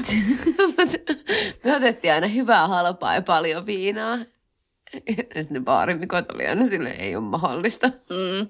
[1.64, 4.18] Me otettiin aina hyvää, halpaa ja paljon viinaa.
[5.16, 7.88] Ja ne baarimikot oli aina silleen, ei ole mahdollista.
[7.88, 8.48] Mm.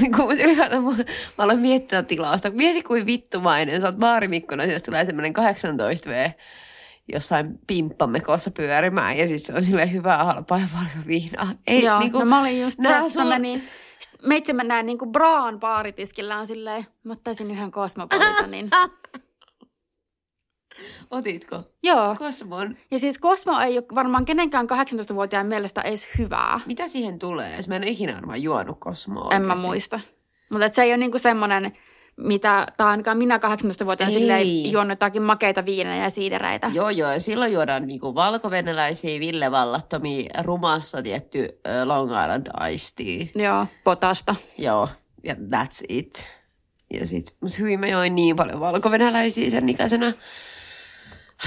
[0.00, 0.90] Niin kun ylipäätään mä,
[1.38, 2.50] mä aloin miettiä tilausta.
[2.50, 3.80] Mieti kuin vittumainen.
[3.80, 6.32] Sä oot baarimikkona, sinne tulee semmoinen 18V
[7.12, 9.18] jossain pimppamekossa pyörimään.
[9.18, 11.48] Ja siis se on silleen hyvää, halpaa ja paljon viinaa.
[11.66, 13.66] Ei, Joo, niinku, no mä olin just se, nää että
[14.26, 18.70] meitsi mennään niin kuin Braan baaritiskillä on silleen, mä ottaisin yhden kosmopolitanin.
[21.10, 21.62] Otitko?
[21.82, 22.76] Joo, Kosmon.
[22.90, 26.60] ja siis Kosmo ei ole varmaan kenenkään 18-vuotiaan mielestä edes hyvää.
[26.66, 27.56] Mitä siihen tulee?
[27.56, 30.00] Jos mä en ole ikinä varmaan juonut Kosmoa En mä muista.
[30.50, 31.76] Mutta se ei ole niinku semmoinen,
[32.20, 34.20] mitä, tai ainakaan minä 18-vuotiaana Ei.
[34.20, 36.70] silleen juonut jotakin makeita viinejä ja siidereitä.
[36.74, 37.12] Joo, joo.
[37.12, 43.44] Ja silloin juodaan niinku valkovenäläisiä, villevallattomia, rumassa tietty äh, Long Island Iced Tea.
[43.44, 44.34] Joo, potasta.
[44.58, 44.88] Joo,
[45.24, 46.40] ja that's it.
[46.94, 50.12] Ja sit mut hyvin mä join niin paljon valkovenäläisiä sen ikäisenä.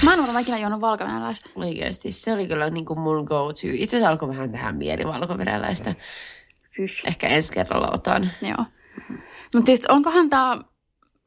[0.04, 1.50] Mä en ole ikinä juonut valkovenäläistä.
[1.56, 3.68] Oikeasti se oli kyllä niin kuin mun go-to.
[3.74, 5.96] Itse asiassa alkoi vähän tehdä mieli valkovenäläistä.
[7.08, 8.32] Ehkä ensi kerralla otan.
[8.42, 8.66] Joo.
[9.54, 10.58] Mutta siis onkohan tämä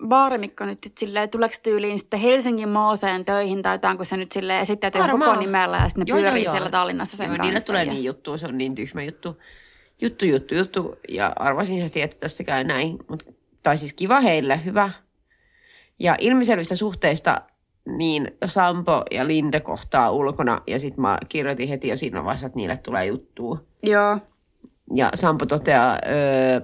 [0.09, 4.33] baarimikko nyt sit silleen, tuleeko tyyliin sitten Helsingin Mooseen töihin tai jotain, kun se nyt
[4.33, 5.31] silleen esittäytyy Varmaan.
[5.31, 6.55] koko nimellä ja sitten ne Joo, pyörii joo.
[6.55, 7.43] siellä Tallinnassa sen Joo, kanssa.
[7.43, 7.93] niille tulee ja...
[7.93, 9.37] niin juttu, se on niin tyhmä juttu.
[10.01, 10.97] Juttu, juttu, juttu.
[11.09, 12.99] Ja arvasin heti, että tässä käy näin.
[13.11, 13.23] Mut,
[13.63, 14.91] tai siis kiva heille, hyvä.
[15.99, 17.41] Ja ilmiselvistä suhteista
[17.97, 20.61] niin Sampo ja Linde kohtaa ulkona.
[20.67, 23.59] Ja sitten mä kirjoitin heti jo siinä vaiheessa, että niille tulee juttua.
[23.83, 24.19] Joo,
[24.95, 26.61] Ja Sampo toteaa, öö,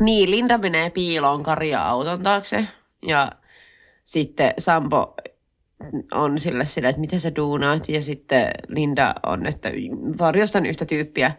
[0.00, 2.64] niin Linda menee piiloon Karia auton taakse.
[3.06, 3.32] Ja
[4.04, 5.16] sitten Sampo
[6.12, 7.88] on sille sille, että mitä sä duunaat.
[7.88, 9.68] Ja sitten Linda on, että
[10.18, 11.32] varjostan yhtä tyyppiä.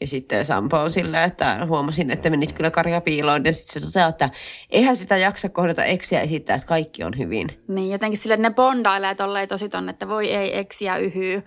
[0.00, 3.44] Ja sitten Sampo on silleen, että huomasin, että menit kyllä Karia piiloon.
[3.44, 4.30] Ja sitten se toteaa, että
[4.70, 7.48] eihän sitä jaksa kohdata eksiä esittää, että kaikki on hyvin.
[7.68, 11.42] niin jotenkin sille ne bondailee tolleen tosi tonne, että voi ei eksiä yhyy.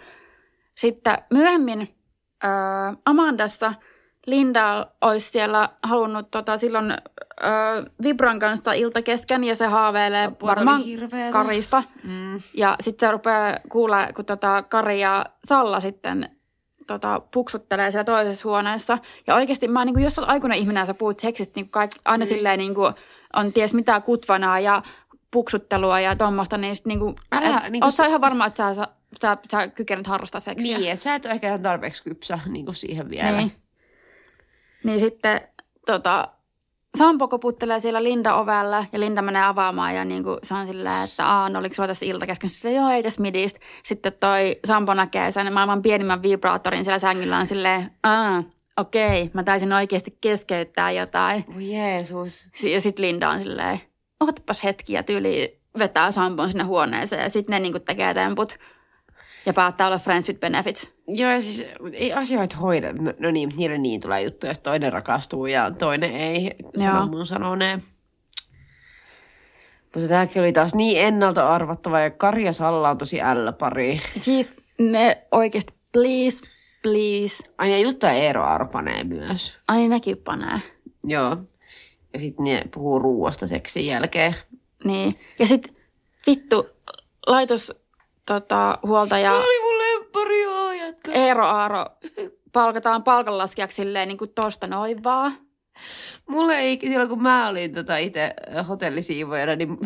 [0.76, 1.82] Sitten myöhemmin
[2.46, 3.74] äh, Amandassa
[4.26, 6.98] Linda olisi siellä halunnut tota, silloin äh,
[8.04, 10.82] Vibran kanssa ilta kesken ja se haaveilee toi varmaan.
[11.32, 11.84] Karista.
[12.04, 12.36] Mm.
[12.54, 16.30] Ja sitten se rupeaa kuulee, kun tota Kari ja Salla sitten
[16.88, 18.98] tota, puksuttelee siellä toisessa huoneessa.
[19.28, 22.00] Ja oikeasti mä, niin kuin, jos olet aikuinen ihminen ja sä puhut seksistä, niin kaikki,
[22.06, 22.94] aina silleen niin kuin,
[23.36, 24.82] on ties mitä kutvanaa ja
[25.32, 28.58] puksuttelua ja tuommoista, niin, sit, niin kuin, Älä, et, niin kuin se- ihan varma, että
[28.58, 28.88] sä, sä,
[29.22, 30.78] sä, sä kykenet harrastaa seksiä?
[30.78, 33.38] Niin, että sä et ole ehkä ihan tarpeeksi kypsä niin kuin siihen vielä.
[33.38, 33.52] Niin.
[34.86, 35.42] Niin sitten
[35.86, 36.28] tota,
[36.98, 41.04] Sampo koputtelee siellä Linda ovella ja Linda menee avaamaan ja niin kuin se on silleen,
[41.04, 42.50] että aah, no oliko sulla tässä ilta kesken?
[42.50, 43.60] Sitten joo, ei tässä midistä.
[43.84, 48.44] Sitten toi Sampo näkee sen maailman pienimmän vibraattorin siellä sängyllään silleen, aa,
[48.78, 51.46] okei, mä taisin oikeasti keskeyttää jotain.
[51.54, 52.48] Voi Jeesus.
[52.64, 53.82] Ja sitten Linda on silleen,
[54.24, 58.58] ootapas hetki ja tyyli vetää Sampon sinne huoneeseen ja sitten ne niin kuin tekee temput
[59.46, 60.92] ja päättää olla friends with benefits.
[61.08, 62.94] Joo, ja siis ei asioita hoida.
[62.94, 66.56] No, no niin, niille niin tulee juttuja, jos toinen rakastuu ja toinen ei.
[66.78, 67.82] Sano mun sanoneen.
[69.96, 74.02] Mutta tämäkin oli taas niin ennalta arvattava ja Karja Salla on tosi ällä-pari.
[74.22, 76.48] Siis ne oikeasti, please,
[76.82, 77.44] please.
[77.58, 79.58] Aina ja Jutta Eero arpanee myös.
[79.68, 80.62] Ai nekin panee.
[81.04, 81.38] Joo.
[82.14, 84.36] Ja sitten ne puhuu ruuasta seksin jälkeen.
[84.84, 85.20] Niin.
[85.40, 85.76] Ja sit
[86.28, 86.70] vittu,
[87.28, 87.85] laitos
[88.26, 90.42] tota, huoltaja Oli mun lemppari,
[90.78, 91.12] jatka.
[91.12, 91.86] Eero Aaro
[92.52, 95.38] palkataan palkanlaskijaksi silleen niin kuin tosta noin vaan.
[96.30, 98.34] Mulle ei, silloin kun mä olin tota itse
[98.68, 99.78] hotellisiivoajana, niin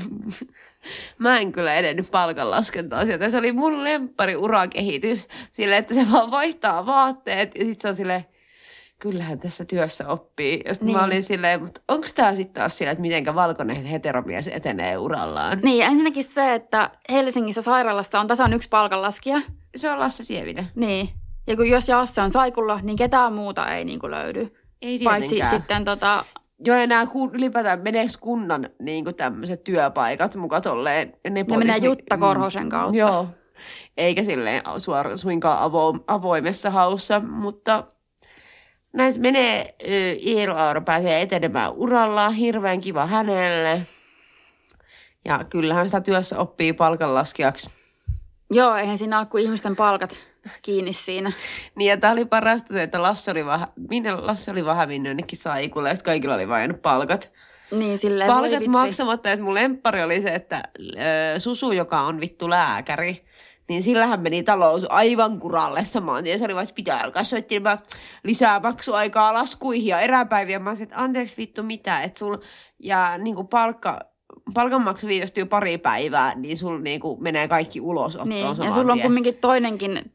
[1.18, 3.30] mä en kyllä edennyt palkanlaskentaa sieltä.
[3.30, 7.96] Se oli mun lemppari urakehitys, sille että se vaan vaihtaa vaatteet ja sitten se on
[7.96, 8.26] silleen,
[9.00, 10.62] kyllähän tässä työssä oppii.
[10.66, 10.96] Ja sitten niin.
[10.98, 11.06] mä Niin.
[11.14, 15.60] olin silleen, mutta onko tämä sitten taas sillä, että mitenkä valkoinen heteromies etenee urallaan?
[15.64, 19.42] Niin, ensinnäkin se, että Helsingissä sairaalassa on tasan yksi palkanlaskija.
[19.76, 20.68] Se on Lasse Sievinen.
[20.76, 21.10] Niin.
[21.48, 24.56] Ja kun jos Jasse on saikulla, niin ketään muuta ei niin kuin löydy.
[24.82, 26.26] Ei Paitsi sitten tota,
[26.66, 32.18] Joo, ja nämä kun, ylipäätään meneekö kunnan niin tämmöiset työpaikat mukaan tolleen ne menee Jutta
[32.18, 32.98] Korhosen kautta.
[32.98, 33.28] Joo,
[33.98, 37.84] eikä silleen suora, suinkaan avo, avoimessa haussa, mutta
[38.94, 39.76] näin se menee.
[40.26, 43.82] Iiro Auro pääsee etenemään urallaan, hirveän kiva hänelle.
[45.26, 47.70] Ja kyllähän sitä työssä oppii palkanlaskijaksi.
[48.52, 50.16] Joo, eihän siinä ole kuin ihmisten palkat
[50.62, 51.32] kiinni siinä.
[51.76, 55.10] Niin ja tää oli parasta se, että Lasse oli vaan, minne Lasse oli vaan hävinnyt
[55.10, 57.32] jonnekin saikulle, että kaikilla oli vain palkat.
[57.72, 59.32] Niin silleen, palkat maksamatta.
[59.32, 63.26] Että mun lemppari oli se, että ö, Susu, joka on vittu lääkäri,
[63.70, 66.40] niin sillähän meni talous aivan kuralle samaan tien.
[66.40, 67.78] Se oli vaan, että pitää alkaa soittelemaan
[68.24, 70.60] lisää maksuaikaa laskuihin ja eräpäiviä.
[70.60, 72.38] Mä olisin, että anteeksi vittu mitä, että sul,
[72.80, 74.00] ja niin kuin palkka,
[74.54, 79.02] palkanmaksu viivästyy pari päivää, niin sul niin kuin menee kaikki ulosottoon Niin, ja sulla on
[79.02, 80.12] kumminkin toinenkin,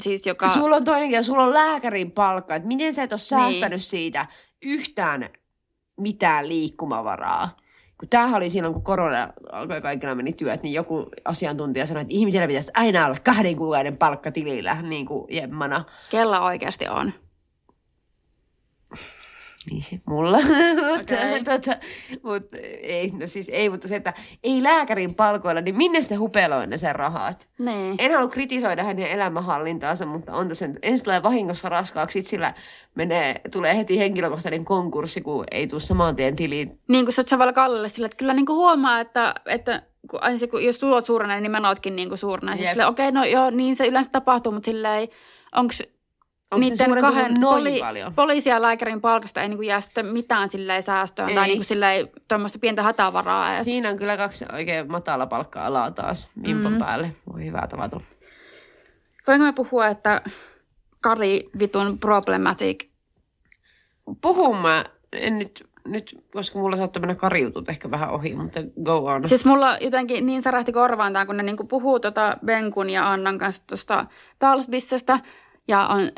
[0.00, 0.48] siis joka...
[0.48, 2.54] Sulla on toinenkin, ja sulla on lääkärin palkka.
[2.54, 3.80] Että miten sä et ole säästänyt Niin.
[3.80, 4.26] siitä
[4.62, 5.28] yhtään
[6.00, 7.61] mitään liikkumavaraa?
[8.02, 12.14] Kun tämähän oli silloin, kun korona alkoi kaikilla meni työt, niin joku asiantuntija sanoi, että
[12.14, 15.84] ihmisillä pitäisi aina olla kahden kuukauden palkka tilillä, niin kuin jemmana.
[16.10, 17.12] Kella oikeasti on.
[19.70, 20.38] Niin, mulla.
[20.90, 21.44] mutta, Okei.
[21.44, 21.76] tota,
[22.22, 26.66] mutta, ei, no siis ei, mutta se, että ei lääkärin palkoilla, niin minne se hupeloi
[26.66, 27.48] ne sen rahat?
[27.58, 27.94] Niin.
[27.98, 32.54] En halua kritisoida hänen elämänhallintaansa, mutta on tässä, ensin tulee vahingossa raskaaksi, sit sillä
[32.94, 36.72] menee, tulee heti henkilökohtainen konkurssi, kun ei tule saman tien tiliin.
[36.88, 40.22] Niin kuin sä oot Savalla Kallelle sillä, että kyllä niin kuin huomaa, että, että kun,
[40.22, 42.56] aina se, kun, jos tulot suurenee, niin menotkin niin kuin suurenee.
[42.56, 45.08] Sitten okei, okay, no joo, niin se yleensä tapahtuu, mutta silleen,
[45.54, 45.74] onko
[46.52, 48.12] Onko niiden kahden noin poli, paljon?
[48.14, 51.34] poliisi- ja lääkärin palkasta ei niin kuin jää sitten mitään silleen säästöön Ei.
[51.34, 53.64] tai niin kuin tuommoista pientä hätävaraa edes.
[53.64, 56.78] Siinä on kyllä kaksi oikein matala palkka-alaa taas vimpan Mm.
[56.78, 57.12] päälle.
[57.32, 58.00] Voi hyvää tavata.
[59.26, 60.22] Voinko me puhua, että
[61.00, 62.84] Kari vitun problematic?
[64.20, 68.96] Puhun mä, en nyt, nyt, koska mulla saattaa mennä karjutut ehkä vähän ohi, mutta go
[69.04, 69.28] on.
[69.28, 73.38] Siis mulla jotenkin niin särähti korvaan tää, kun ne niinku puhuu tota Benkun ja Annan
[73.38, 74.06] kanssa tuosta
[74.38, 75.18] Talsbissestä.
[75.68, 76.10] Ja on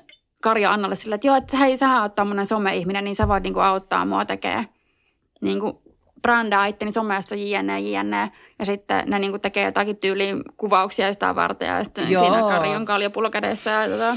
[0.45, 3.61] Karja Annalle sillä, että joo, että hei, sä oot tommonen some-ihminen, niin sä voit niinku
[3.61, 4.65] auttaa mua tekee
[5.41, 5.83] niinku
[6.23, 8.31] brändaa itteni somessa jne, jne.
[8.59, 12.25] Ja sitten ne niinku tekee jotakin tyyliin kuvauksia sitä varten ja sitten Joo.
[12.25, 14.17] siinä Kari on kaljapullo kädessä ja tota,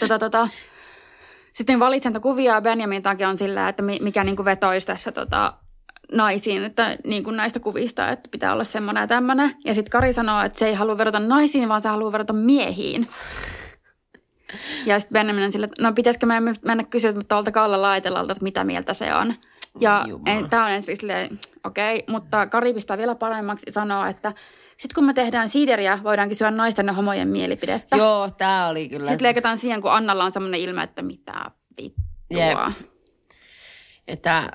[0.00, 0.48] tota, tota.
[1.52, 5.52] Sitten valitsen kuvia ja Benjamin takia on sillä, että mi- mikä niinku vetoisi tässä tota,
[6.12, 9.54] naisiin, että niin kuin näistä kuvista, että pitää olla semmoinen ja tämmöinen.
[9.64, 13.08] Ja sitten Kari sanoo, että se ei halua verrata naisiin, vaan se haluaa verrata miehiin.
[14.86, 18.42] Ja sitten Benjamin on sillä, että no pitäisikö meidän mennä kysyä tuolta Kalle Laitelalta, että
[18.42, 19.34] mitä mieltä se on.
[19.80, 20.04] Ja
[20.50, 24.32] tämä on ensin silleen, okei, okay, mutta Kari pistää vielä paremmaksi ja sanoo, että
[24.76, 27.96] sitten kun me tehdään siideriä, voidaan kysyä naisten ja homojen mielipidettä.
[27.96, 29.06] Joo, tää oli kyllä.
[29.06, 31.32] Sitten leikataan siihen, kun Annalla on semmoinen ilme, että mitä
[31.82, 32.04] vittua.
[32.30, 32.88] Jep.
[34.08, 34.52] Että,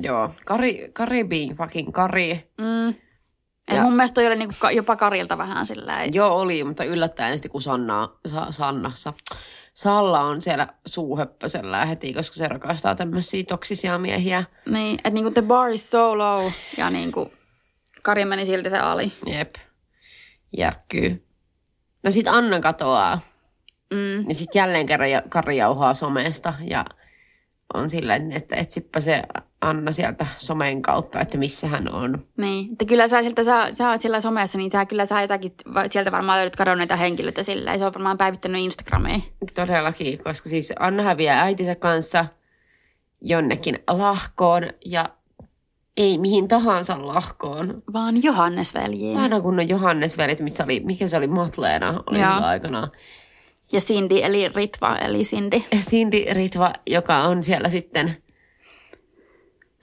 [0.00, 2.50] joo, Kari, Karibi, fucking Kari.
[2.58, 2.94] Mm.
[3.70, 7.38] Ja- mun mielestä toi oli niinku ka- jopa Karilta vähän sillä Joo, oli, mutta yllättäen
[7.38, 9.12] sitten kun Sanna, Sa, Sannassa,
[9.74, 14.44] Salla on siellä suuhöppösellä heti, koska se rakastaa tämmöisiä toksisia miehiä.
[14.66, 17.32] Niin, että niinku the bar is so low ja niinku
[18.02, 19.12] Kari meni silti se ali.
[19.26, 19.54] Jep,
[20.56, 21.26] järkkyy.
[22.02, 23.20] No sit Anna katoaa.
[23.94, 24.28] Mm.
[24.28, 26.84] Ja sitten jälleen kerran Kari jauhaa somesta ja
[27.74, 29.22] on sillä, että etsipä se
[29.62, 32.18] Anna sieltä somen kautta, että missä hän on.
[32.36, 35.52] Niin, että kyllä sä, sieltä, sä, sä oot siellä somessa, niin sä kyllä sä jotakin,
[35.90, 39.22] sieltä varmaan löydät kadonneita henkilöitä sillä se on varmaan päivittänyt Instagramiin.
[39.54, 42.26] Todellakin, koska siis Anna häviää äitinsä kanssa
[43.20, 45.08] jonnekin lahkoon ja
[45.96, 47.82] ei mihin tahansa lahkoon.
[47.92, 49.18] Vaan Johannes veljiin.
[49.18, 52.88] Aina kun on Johannes-velit, missä oli, mikä se oli, Matleena oli aikana.
[53.72, 55.60] Ja Cindy, eli Ritva, eli Cindy.
[55.76, 58.21] Cindy Ritva, joka on siellä sitten...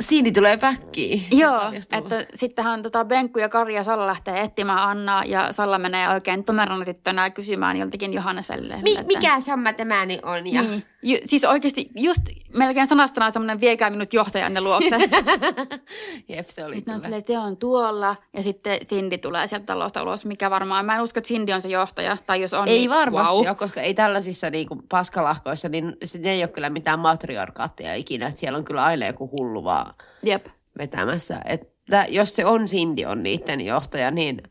[0.03, 1.23] Cindy tulee päkkiin.
[1.31, 6.09] Joo, että sittenhän tota Benkku ja Kari ja Salla lähtee etsimään Annaa ja Salla menee
[6.09, 8.47] oikein tomerana tyttönä kysymään joltakin Johannes.
[8.81, 10.47] Mi- mikä samma tämäni on?
[10.47, 10.61] Ja...
[10.61, 10.83] Niin.
[11.01, 12.21] Ju, siis oikeasti just
[12.57, 14.95] melkein sanastana semmoinen viekää minut johtajanne luokse.
[16.29, 20.03] Jep, se oli Sitten on silleen, se on tuolla ja sitten Cindy tulee sieltä talosta
[20.03, 22.79] ulos, mikä varmaan, mä en usko, että Cindy on se johtaja, tai jos on, Ei
[22.79, 23.47] niin varmasti wow.
[23.47, 28.27] ole, koska ei tällaisissa niinku paskalahkoissa, niin se ne ei ole kyllä mitään matriarkaatteja ikinä.
[28.27, 30.45] Että siellä on kyllä aina joku hullu vaan Jep.
[30.77, 31.41] vetämässä.
[31.45, 34.43] Että jos se on Cindy on niiden johtaja, niin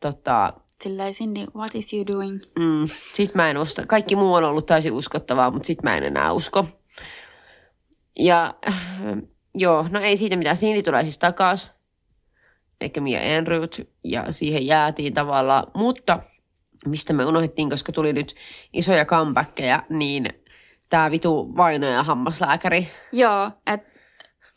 [0.00, 2.40] tota, Silleen, Cindy, what is you doing?
[2.58, 3.82] mm, sit mä en usko.
[3.86, 6.66] Kaikki muu on ollut täysin uskottavaa, mutta sit mä en enää usko.
[8.18, 8.74] Ja äh,
[9.54, 10.56] joo, no ei siitä mitään.
[10.56, 11.72] Cindy tulee siis takas.
[12.80, 15.66] Eli Mia Enryt, ja siihen jäätiin tavallaan.
[15.74, 16.18] Mutta
[16.86, 18.34] mistä me unohdettiin, koska tuli nyt
[18.72, 20.28] isoja comebackkejä, niin
[20.88, 22.88] tämä vitu vaino ja hammaslääkäri.
[23.12, 23.90] Joo, että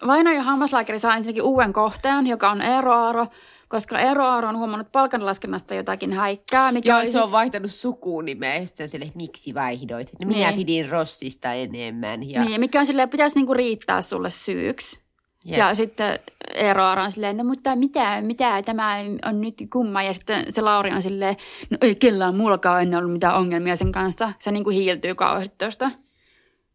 [0.08, 3.28] Vaino ja hammaslääkäri saa ensinnäkin uuden kohteen, joka on Eero Aaro,
[3.74, 8.56] koska Eero Aaro on huomannut palkanlaskennassa jotakin häikkää, mikä Joo, se on siis- vaihtanut sukunimeä.
[8.56, 10.12] Ja sitten on sille, miksi vaihdoit?
[10.20, 10.60] No minä Niin.
[10.60, 12.30] pidin Rossista enemmän.
[12.30, 15.00] Ja, Niin, mikä on silleen, pitäisi niinku riittää sulle syyksi.
[15.46, 15.58] Jep.
[15.60, 16.20] Ja sitten
[16.56, 20.04] Eero Aaro on silleen, no mutta mitä, mitä tämä on nyt kumma.
[20.04, 21.36] Ja sitten se Lauri on silleen,
[21.70, 24.34] no ei kellään muullakaan ennen ollut mitään ongelmia sen kanssa.
[24.40, 25.92] Se niinku hiiltyy kauheasti tuosta.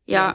[0.09, 0.35] Ja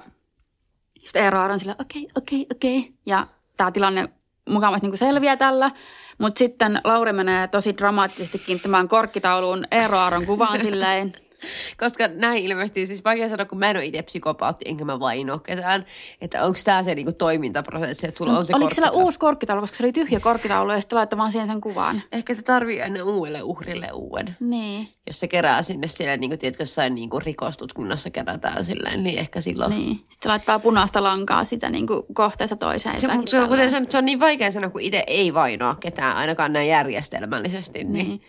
[1.00, 2.94] sitten Eero Aaro on silleen, okei, okei, okei.
[3.06, 4.10] Ja tämä tilanne
[4.50, 5.72] mukavasti niinku selviää tällä.
[6.18, 11.14] Mutta sitten Lauri menee tosi dramaattisesti kiinnittämään korkkitauluun Eero Aaron kuvaan silleen,
[11.80, 15.40] Koska näin ilmeisesti, siis vaikea sanoa, kun mä en ole itse psykopaatti, enkä mä vaino
[15.40, 15.86] ketään,
[16.22, 19.06] että onko tämä se niinku toimintaprosessi, että sulla on se Oliko siellä korkkitaulu.
[19.06, 22.02] uusi korkkitaulu, koska se oli tyhjä korkkitaulu ja sitten laittoi vaan siihen sen kuvan.
[22.12, 24.38] Ehkä se tarvii aina uudelle uhrille uuden.
[24.40, 29.04] Niin, Jos se kerää sinne silleen, niin kuin tiedätkö, jossain niin kuin rikostutkinnassa kerätään silleen,
[29.04, 29.70] niin ehkä silloin.
[29.70, 30.00] niin.
[30.10, 33.02] Sitten laittaa punaista lankaa sitä niin kuin kohteesta toiseen.
[33.02, 36.54] Se, se, on, kuten se on niin vaikea sanoa, kun itse ei vainoa ketään, ainakaan
[36.54, 37.84] näin järjestelmällisesti.
[37.84, 38.08] Niin.
[38.08, 38.22] Niin.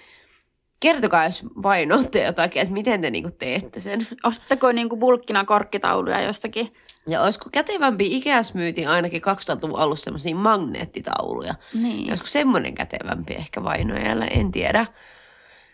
[0.85, 4.07] Kertokaa, jos vainoatte jotakin, että miten te niinku teette sen.
[4.25, 6.73] Ostatko niin kuin bulkkina korkkitauluja jostakin?
[7.07, 11.55] Ja olisiko kätevämpi Ikeas myytiin ainakin 2000-luvun alussa semmoisia magneettitauluja.
[11.75, 12.07] Niin.
[12.07, 14.87] Ja Olisiko semmoinen kätevämpi ehkä vainoajalle, en tiedä.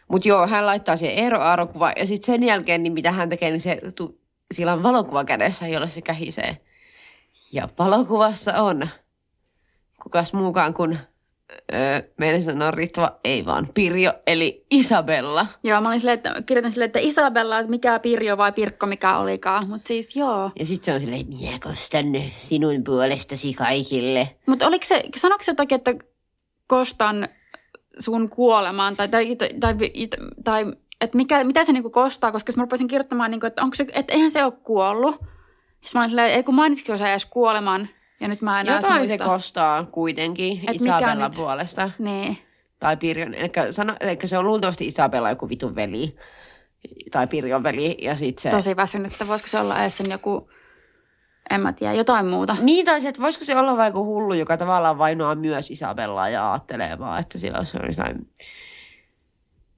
[0.09, 3.29] Mutta joo, hän laittaa siihen Eero Aaron kuva ja sitten sen jälkeen, niin mitä hän
[3.29, 4.21] tekee, niin se tu-
[4.55, 6.57] sillä on valokuva kädessä, jolle se kähisee.
[7.53, 8.89] Ja valokuvassa on
[10.03, 10.99] kukas muukaan kuin
[11.75, 15.47] öö, meidän sanoo Ritva, ei vaan Pirjo, eli Isabella.
[15.65, 19.17] Joo, mä olin silleen, että kirjoitin silleen, että Isabella, että mikä Pirjo vai Pirkko mikä
[19.17, 19.69] olikaan.
[19.69, 20.51] Mutta siis joo.
[20.59, 24.37] Ja sitten se on silleen, minä kostan sinun puolestasi kaikille.
[24.47, 25.95] Mutta oliko se, sanoiko se jotakin, että
[26.67, 27.29] kostan
[27.99, 29.75] sun kuolemaan tai, tai, tai, tai,
[30.45, 30.67] tai
[31.01, 33.87] että mikä, mitä se niinku kostaa, koska jos mä rupesin kirjoittamaan, niinku, että, onko se,
[33.93, 35.15] että eihän se ole kuollut.
[35.15, 37.89] Sitten mä olin silleen, ei kun mainitsiko se edes kuoleman.
[38.21, 41.37] Ja nyt mä en enää Jotain se kostaa kuitenkin Et Isabella nyt?
[41.37, 41.91] puolesta.
[41.99, 42.39] Niin.
[42.81, 43.35] Tai Pirjon.
[43.35, 46.17] Eli, sano, eli se on luultavasti Isabella joku vitun veli.
[47.11, 47.97] Tai Pirjon veli.
[48.03, 48.51] Ja sit se...
[48.51, 49.29] Tosi väsynyttä.
[49.29, 50.51] Voisiko se olla edes sen joku,
[51.51, 52.57] en mä tiedä, jotain muuta.
[52.61, 56.53] Niin, tai se, että voisiko se olla vaikka hullu, joka tavallaan vainoaa myös Isabellaa ja
[56.53, 58.29] ajattelee vaan, että sillä olisi jotain...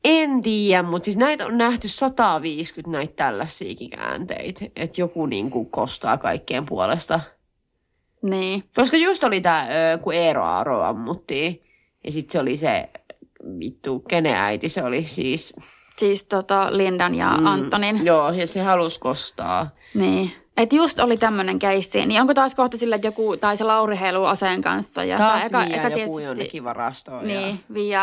[0.04, 5.70] En tiedä, mutta siis näitä on nähty 150 näitä tällaisiakin käänteitä, että joku niin kuin
[5.70, 7.20] kostaa kaikkien puolesta.
[8.22, 8.64] Niin.
[8.74, 9.66] Koska just oli tämä,
[10.02, 11.62] kun Eero Aaro ammuttiin,
[12.04, 12.90] ja sitten se oli se,
[13.60, 15.54] vittu, kenen äiti se oli siis.
[15.98, 17.46] Siis tota Lindan ja mm.
[17.46, 18.06] Antonin.
[18.06, 19.70] Joo, ja se halusi kostaa.
[19.94, 20.32] Niin.
[20.56, 22.06] Et just oli tämmöinen keissi.
[22.06, 25.04] Niin onko taas kohta sillä, että joku, tai se Lauri heiluu aseen kanssa.
[25.04, 27.26] Ja Taas tai vie joku tietysti- jonnekin varastoon.
[27.26, 27.74] Niin, Ja...
[27.74, 27.98] vie,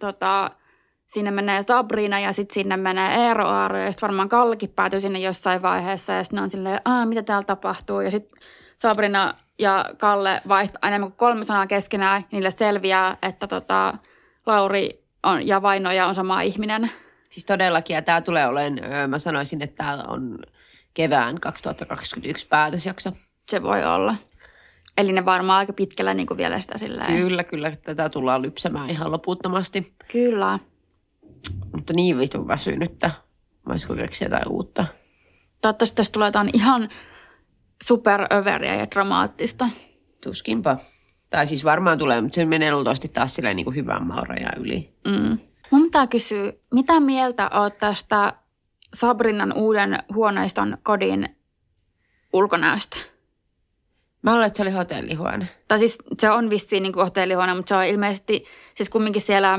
[0.00, 0.50] tota,
[1.06, 5.18] sinne menee Sabrina ja sitten sinne menee Eero Aaro ja sitten varmaan Kallekin päätyy sinne
[5.18, 8.38] jossain vaiheessa ja sitten on silleen, Aa, mitä täällä tapahtuu ja sitten
[8.78, 13.94] Sabrina ja Kalle vaihtaa enemmän kuin kolme sanaa keskenään, niille selviää, että tota,
[14.46, 16.90] Lauri on, ja Vainoja on sama ihminen.
[17.30, 20.38] Siis todellakin, ja tämä tulee olemaan, mä sanoisin, että tämä on
[20.94, 23.10] kevään 2021 päätösjakso.
[23.42, 24.14] Se voi olla.
[24.96, 27.16] Eli ne varmaan aika pitkällä niin kuin vielä sitä silleen.
[27.16, 29.94] Kyllä, kyllä, tätä tullaan lypsämään ihan loputtomasti.
[30.12, 30.58] Kyllä.
[31.72, 33.10] Mutta niin vitun väsynyttä.
[33.68, 34.86] Voisiko keksiä jotain uutta?
[35.60, 36.88] Toivottavasti tästä tulee jotain ihan
[37.84, 39.68] superöveriä ja dramaattista.
[40.24, 40.76] Tuskinpa.
[41.30, 44.06] Tai siis varmaan tulee, mutta se menee luultavasti taas silleen niin kuin hyvän
[44.56, 44.92] yli.
[45.04, 45.38] Mm.
[45.70, 48.32] Mun pitää kysyä, mitä mieltä oot tästä
[48.94, 51.28] Sabrinan uuden huoneiston kodin
[52.32, 52.96] ulkonäöstä?
[54.22, 55.48] Mä luulen, että se oli hotellihuone.
[55.68, 59.58] Tai siis se on vissiin niin kuin hotellihuone, mutta se on ilmeisesti siis kumminkin siellä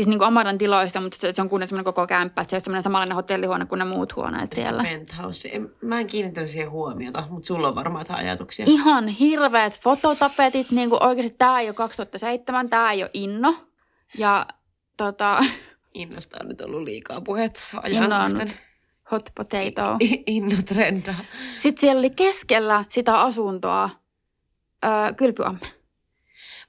[0.00, 2.56] siis niin kuin Amaran tiloissa, mutta se, se on kuitenkin semmoinen koko kämppä, että se
[2.56, 4.82] on semmoinen samanlainen hotellihuone kuin ne muut huoneet siellä.
[4.82, 5.48] Penthouse.
[5.52, 8.66] En, mä en kiinnittänyt siihen huomiota, mutta sulla on varmaan jotain ajatuksia.
[8.68, 13.54] Ihan hirveät fototapetit, niin kuin oikeasti tämä ei ole 2007, tämä ei ole Inno.
[14.18, 14.46] Ja
[14.96, 15.44] tota,
[15.94, 18.56] Innosta on nyt ollut liikaa puhetta Inno on ajan nyt
[19.10, 19.96] hot potato.
[20.26, 21.14] Inno trendaa.
[21.62, 23.90] Sitten siellä oli keskellä sitä asuntoa
[24.84, 25.80] öö, kylpyamme.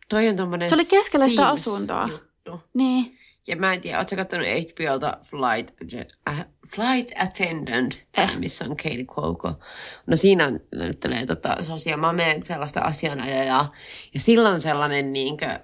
[0.10, 2.10] Toi on tommonen Se oli keskellä sitä Sims asuntoa.
[2.12, 2.60] Juttu.
[2.74, 3.18] Niin.
[3.48, 5.96] Ja mä en tiedä, ootko katsonut HBOlta Flight,
[6.30, 8.38] äh, Flight Attendant, Eh.
[8.38, 9.60] missä on Katie Cuoco.
[10.08, 13.72] No siinä näyttelee tota, Sosia Mame sellaista asianajajaa.
[14.14, 15.60] Ja sillä on sellainen niinkö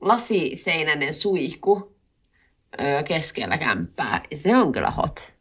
[0.00, 1.96] lasiseinäinen suihku
[2.80, 4.20] öö, keskellä kämppää.
[4.30, 5.34] Ja se on kyllä hot.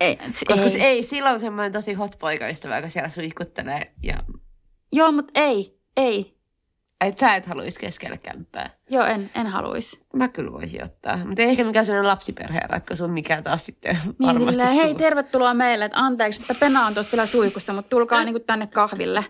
[0.00, 0.16] Ei,
[0.48, 0.68] Koska ei.
[0.68, 3.92] se ei, sillä on semmoinen tosi hot poikaystävä, joka siellä suihkuttelee.
[4.02, 4.14] Ja
[4.92, 5.78] Joo, mutta ei.
[5.96, 6.36] Ei.
[7.02, 8.70] Et sä et haluaisi keskellä kämppää.
[8.90, 10.00] Joo, en, en haluaisi.
[10.16, 11.16] Mä kyllä voisin ottaa.
[11.16, 15.54] Mutta ei ehkä mikään sellainen lapsiperheen ratkaisu, mikä taas sitten Niin varmasti silleen, hei, tervetuloa
[15.54, 15.84] meille.
[15.84, 19.24] Että anteeksi, että Pena on tuossa vielä suihkussa, mutta tulkaa niinku tänne kahville.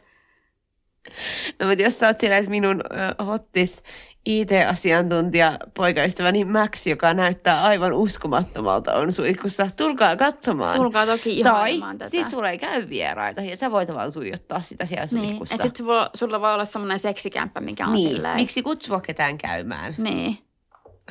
[1.60, 2.80] No mutta jos sä oot siellä minun
[3.18, 3.82] ö, hottis
[4.26, 9.68] IT-asiantuntija poikaystäväni niin Max, joka näyttää aivan uskomattomalta, on suihkussa.
[9.76, 10.76] Tulkaa katsomaan.
[10.76, 12.10] Tulkaa toki tai ihailemaan tätä.
[12.10, 15.54] sit sulla ei käy vieraita ja sä voit vaan tuijottaa sitä siellä Niin, suihkussa.
[15.54, 18.08] että sit se voi, sulla voi olla semmoinen seksikämppä, mikä on niin.
[18.08, 18.36] silleen.
[18.36, 19.94] Miksi kutsua ketään käymään?
[19.98, 20.38] Niin.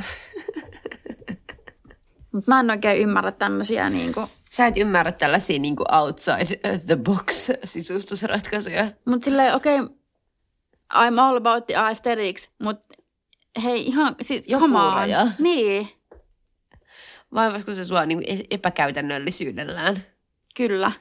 [2.34, 4.24] Mut mä en oikein ymmärrä tämmöisiä niinku.
[4.52, 8.88] Sä et ymmärrä tällaisia niin kuin outside the box sisustusratkaisuja.
[9.06, 9.96] Mut silleen, okei, okay,
[10.94, 12.80] I'm all about the aesthetics, mut
[13.64, 14.94] hei ihan, siis Joku come on.
[14.94, 15.28] raja.
[15.40, 15.88] Niin,
[17.34, 20.06] Vaivasko se sua niin epäkäytännöllisyydellään?
[20.56, 20.92] kyllä.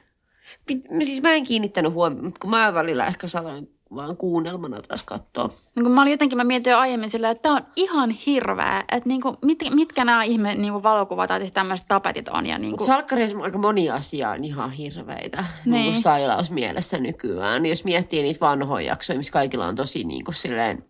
[1.03, 5.47] Siis mä en kiinnittänyt huomioon, mutta kun mä välillä ehkä saatoin vaan kuunnelmana taas katsoa.
[5.75, 8.79] Niin kun mä olin jotenkin, mä mietin jo aiemmin silleen, että tää on ihan hirveä.
[8.79, 12.45] Että niinku, mit, mitkä nämä ihme niinku valokuvat tai siis tämmöiset tapetit on.
[12.45, 15.73] Ja niinku, Mutta salkkareissa aika moni asia on ihan hirveitä niin.
[15.73, 15.91] Niin.
[15.91, 17.65] niin stylaus mielessä nykyään.
[17.65, 20.85] Jos miettii niitä vanhoja jaksoja, missä kaikilla on tosi niin kuin silleen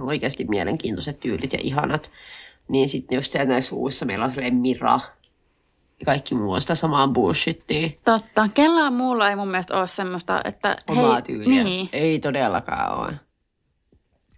[0.00, 2.10] oikeasti mielenkiintoiset tyylit ja ihanat,
[2.68, 5.00] niin sitten just siellä näissä uusissa meillä on silleen Mira
[6.00, 7.90] ja kaikki muu on sitä samaa bullshittia.
[8.04, 8.48] Totta.
[8.54, 11.64] Kellään muulla ei mun mielestä ole semmoista, että Omaa hei, tyyliä.
[11.64, 11.88] Niin.
[11.92, 13.14] Ei todellakaan ole.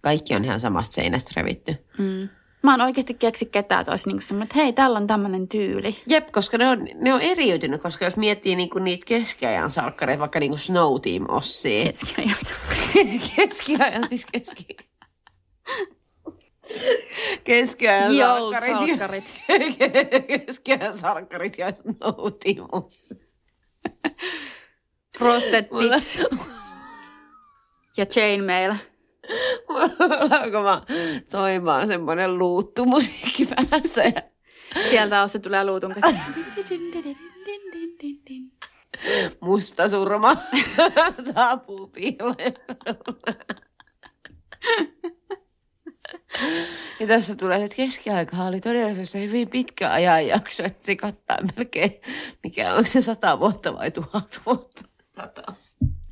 [0.01, 1.75] Kaikki on ihan samasta seinästä revitty.
[1.97, 2.29] Mm.
[2.63, 5.95] Mä en oikeasti keksi ketään, että olisi niinku semmoinen, että hei, tällä on tämmöinen tyyli.
[6.07, 10.39] Jep, koska ne on, ne on eriytynyt, koska jos miettii niinku niitä keskiajan salkkareita, vaikka
[10.39, 12.53] niinku Snow Team Ossia, Keskiajassa.
[13.35, 14.65] keskiajan, siis keski...
[17.43, 18.77] Keskiajan salkkarit.
[18.77, 19.23] salkkarit.
[20.27, 21.67] Keskiajan salkkarit ja
[22.01, 23.15] noutimus.
[25.17, 26.19] Frosted tips
[27.97, 28.73] ja chainmail.
[29.69, 30.81] mulla mä
[31.29, 34.03] soimaan semmoinen luuttumusiikki päässä.
[34.03, 34.21] Ja...
[34.89, 36.23] Sieltä on se tulee luutun kanssa.
[39.41, 40.35] Musta surma
[41.33, 42.53] saapuu piilojen
[46.99, 52.01] Ja tässä tulee, että keskiaika oli todellisuudessa hyvin pitkä ajanjakso, että se kattaa melkein,
[52.43, 54.81] mikä on se sata vuotta vai tuhat vuotta.
[55.03, 55.53] Sata.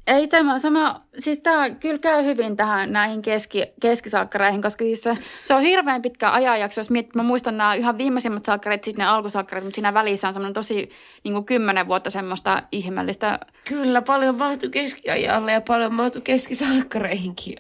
[0.08, 5.18] Ei tämä sama, siis tämä kyllä käy hyvin tähän näihin keski, keskisalkkareihin, koska siis se,
[5.48, 6.82] se on hirveän pitkä ajanjakso.
[6.82, 10.34] Jos miet, mä muistan nämä ihan viimeisimmät salkkarit, sitten ne alkusalkkarit, mutta siinä välissä on
[10.34, 10.90] semmoinen tosi
[11.24, 13.40] niin kuin kymmenen vuotta semmoista ihmeellistä.
[13.68, 17.58] Kyllä, paljon mahtui keskiajalle ja paljon mahtui keskisalkkareihinkin.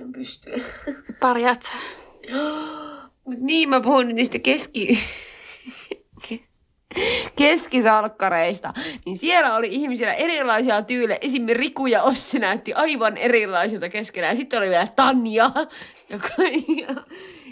[0.00, 0.50] En pysty.
[1.20, 1.72] Pärjät sä?
[3.24, 4.98] Mut niin, mä puhun nyt niistä keski...
[7.36, 8.72] keskisalkkareista,
[9.06, 11.18] niin siellä oli ihmisillä erilaisia tyylejä.
[11.20, 14.36] Esimerkiksi Riku ja Ossi näytti aivan erilaisilta keskenään.
[14.36, 15.50] Sitten oli vielä Tanja.
[16.10, 16.18] Ja,
[16.76, 17.04] ja,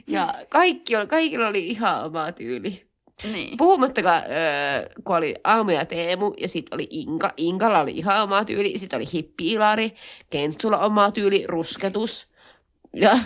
[0.06, 2.86] ja kaikki, kaikilla oli ihan oma tyyli.
[3.32, 3.56] Niin.
[3.56, 7.30] Puhumattakaan, öö, kun oli Aamu ja Teemu ja sitten oli Inka.
[7.36, 8.78] Inkalla oli ihan oma tyyli.
[8.78, 9.94] Sitten oli Hippi-Ilari,
[10.30, 12.28] Kentsulla oma tyyli, rusketus.
[13.00, 13.18] Ja,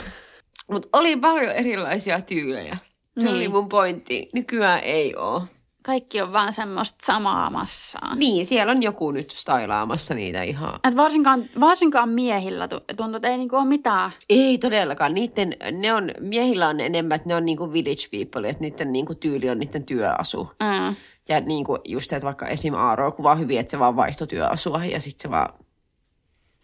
[0.70, 2.76] mutta oli paljon erilaisia tyylejä.
[3.20, 3.36] Se Niin.
[3.36, 4.28] oli mun pointti.
[4.34, 5.42] Nykyään ei oo.
[5.82, 8.14] Kaikki on vaan semmoista samaa massaa.
[8.14, 10.80] Niin, siellä on joku nyt stylaamassa niitä ihan.
[10.88, 14.10] Et varsinkaan, varsinkaan miehillä tu- tuntuu, että ei niinku ole mitään.
[14.30, 15.14] Ei todellakaan.
[15.14, 19.14] Niitten, ne on, miehillä on enemmän, että ne on niinku village people, että niiden niinku
[19.14, 20.50] tyyli on niiden työasu.
[20.62, 20.96] Mm.
[21.28, 22.74] Ja niinku just, että vaikka esim.
[22.74, 25.54] Aaro kuvaa hyvin, että se vaan vaihtoi työasua ja sitten se vaan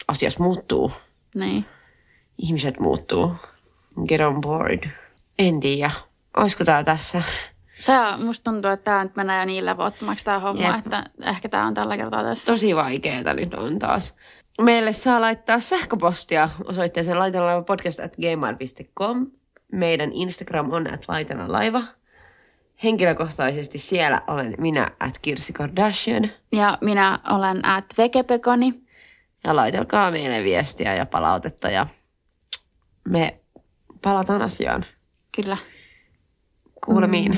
[0.09, 0.93] asiat muuttuu.
[1.35, 1.65] Niin.
[2.39, 3.37] Ihmiset muuttuu.
[4.09, 4.89] Get on board.
[5.39, 5.91] En tiedä.
[6.37, 7.23] Olisiko tää tässä?
[7.87, 10.79] Tää, musta tuntuu, että tämä nyt menee jo niin levottomaksi tämä homma, Jep.
[10.79, 12.53] että ehkä tämä on tällä kertaa tässä.
[12.53, 14.15] Tosi vaikeeta nyt on taas.
[14.61, 19.27] Meille saa laittaa sähköpostia osoitteeseen laitanalaiva.podcast.gmail.com.
[19.73, 21.83] Meidän Instagram on at laitanalaiva.
[22.85, 26.31] Henkilökohtaisesti siellä olen minä at Kirsi Kardashian.
[26.53, 28.75] Ja minä olen at vegepekoni.
[29.45, 31.87] Ja laitelkaa meille viestiä ja palautetta ja
[33.07, 33.41] me
[34.03, 34.85] palataan asiaan.
[35.37, 35.57] Kyllä.
[36.85, 37.33] Kuulemiin.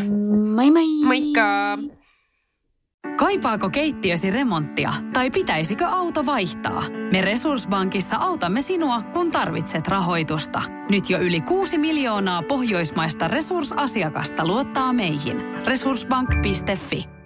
[0.54, 1.04] Moi moi!
[1.04, 1.78] Moikka!
[3.18, 6.84] Kaipaako keittiösi remonttia tai pitäisikö auto vaihtaa?
[7.12, 10.62] Me Resurssbankissa autamme sinua, kun tarvitset rahoitusta.
[10.90, 15.36] Nyt jo yli 6 miljoonaa pohjoismaista resursasiakasta luottaa meihin.
[15.66, 17.17] Resurssbank.fi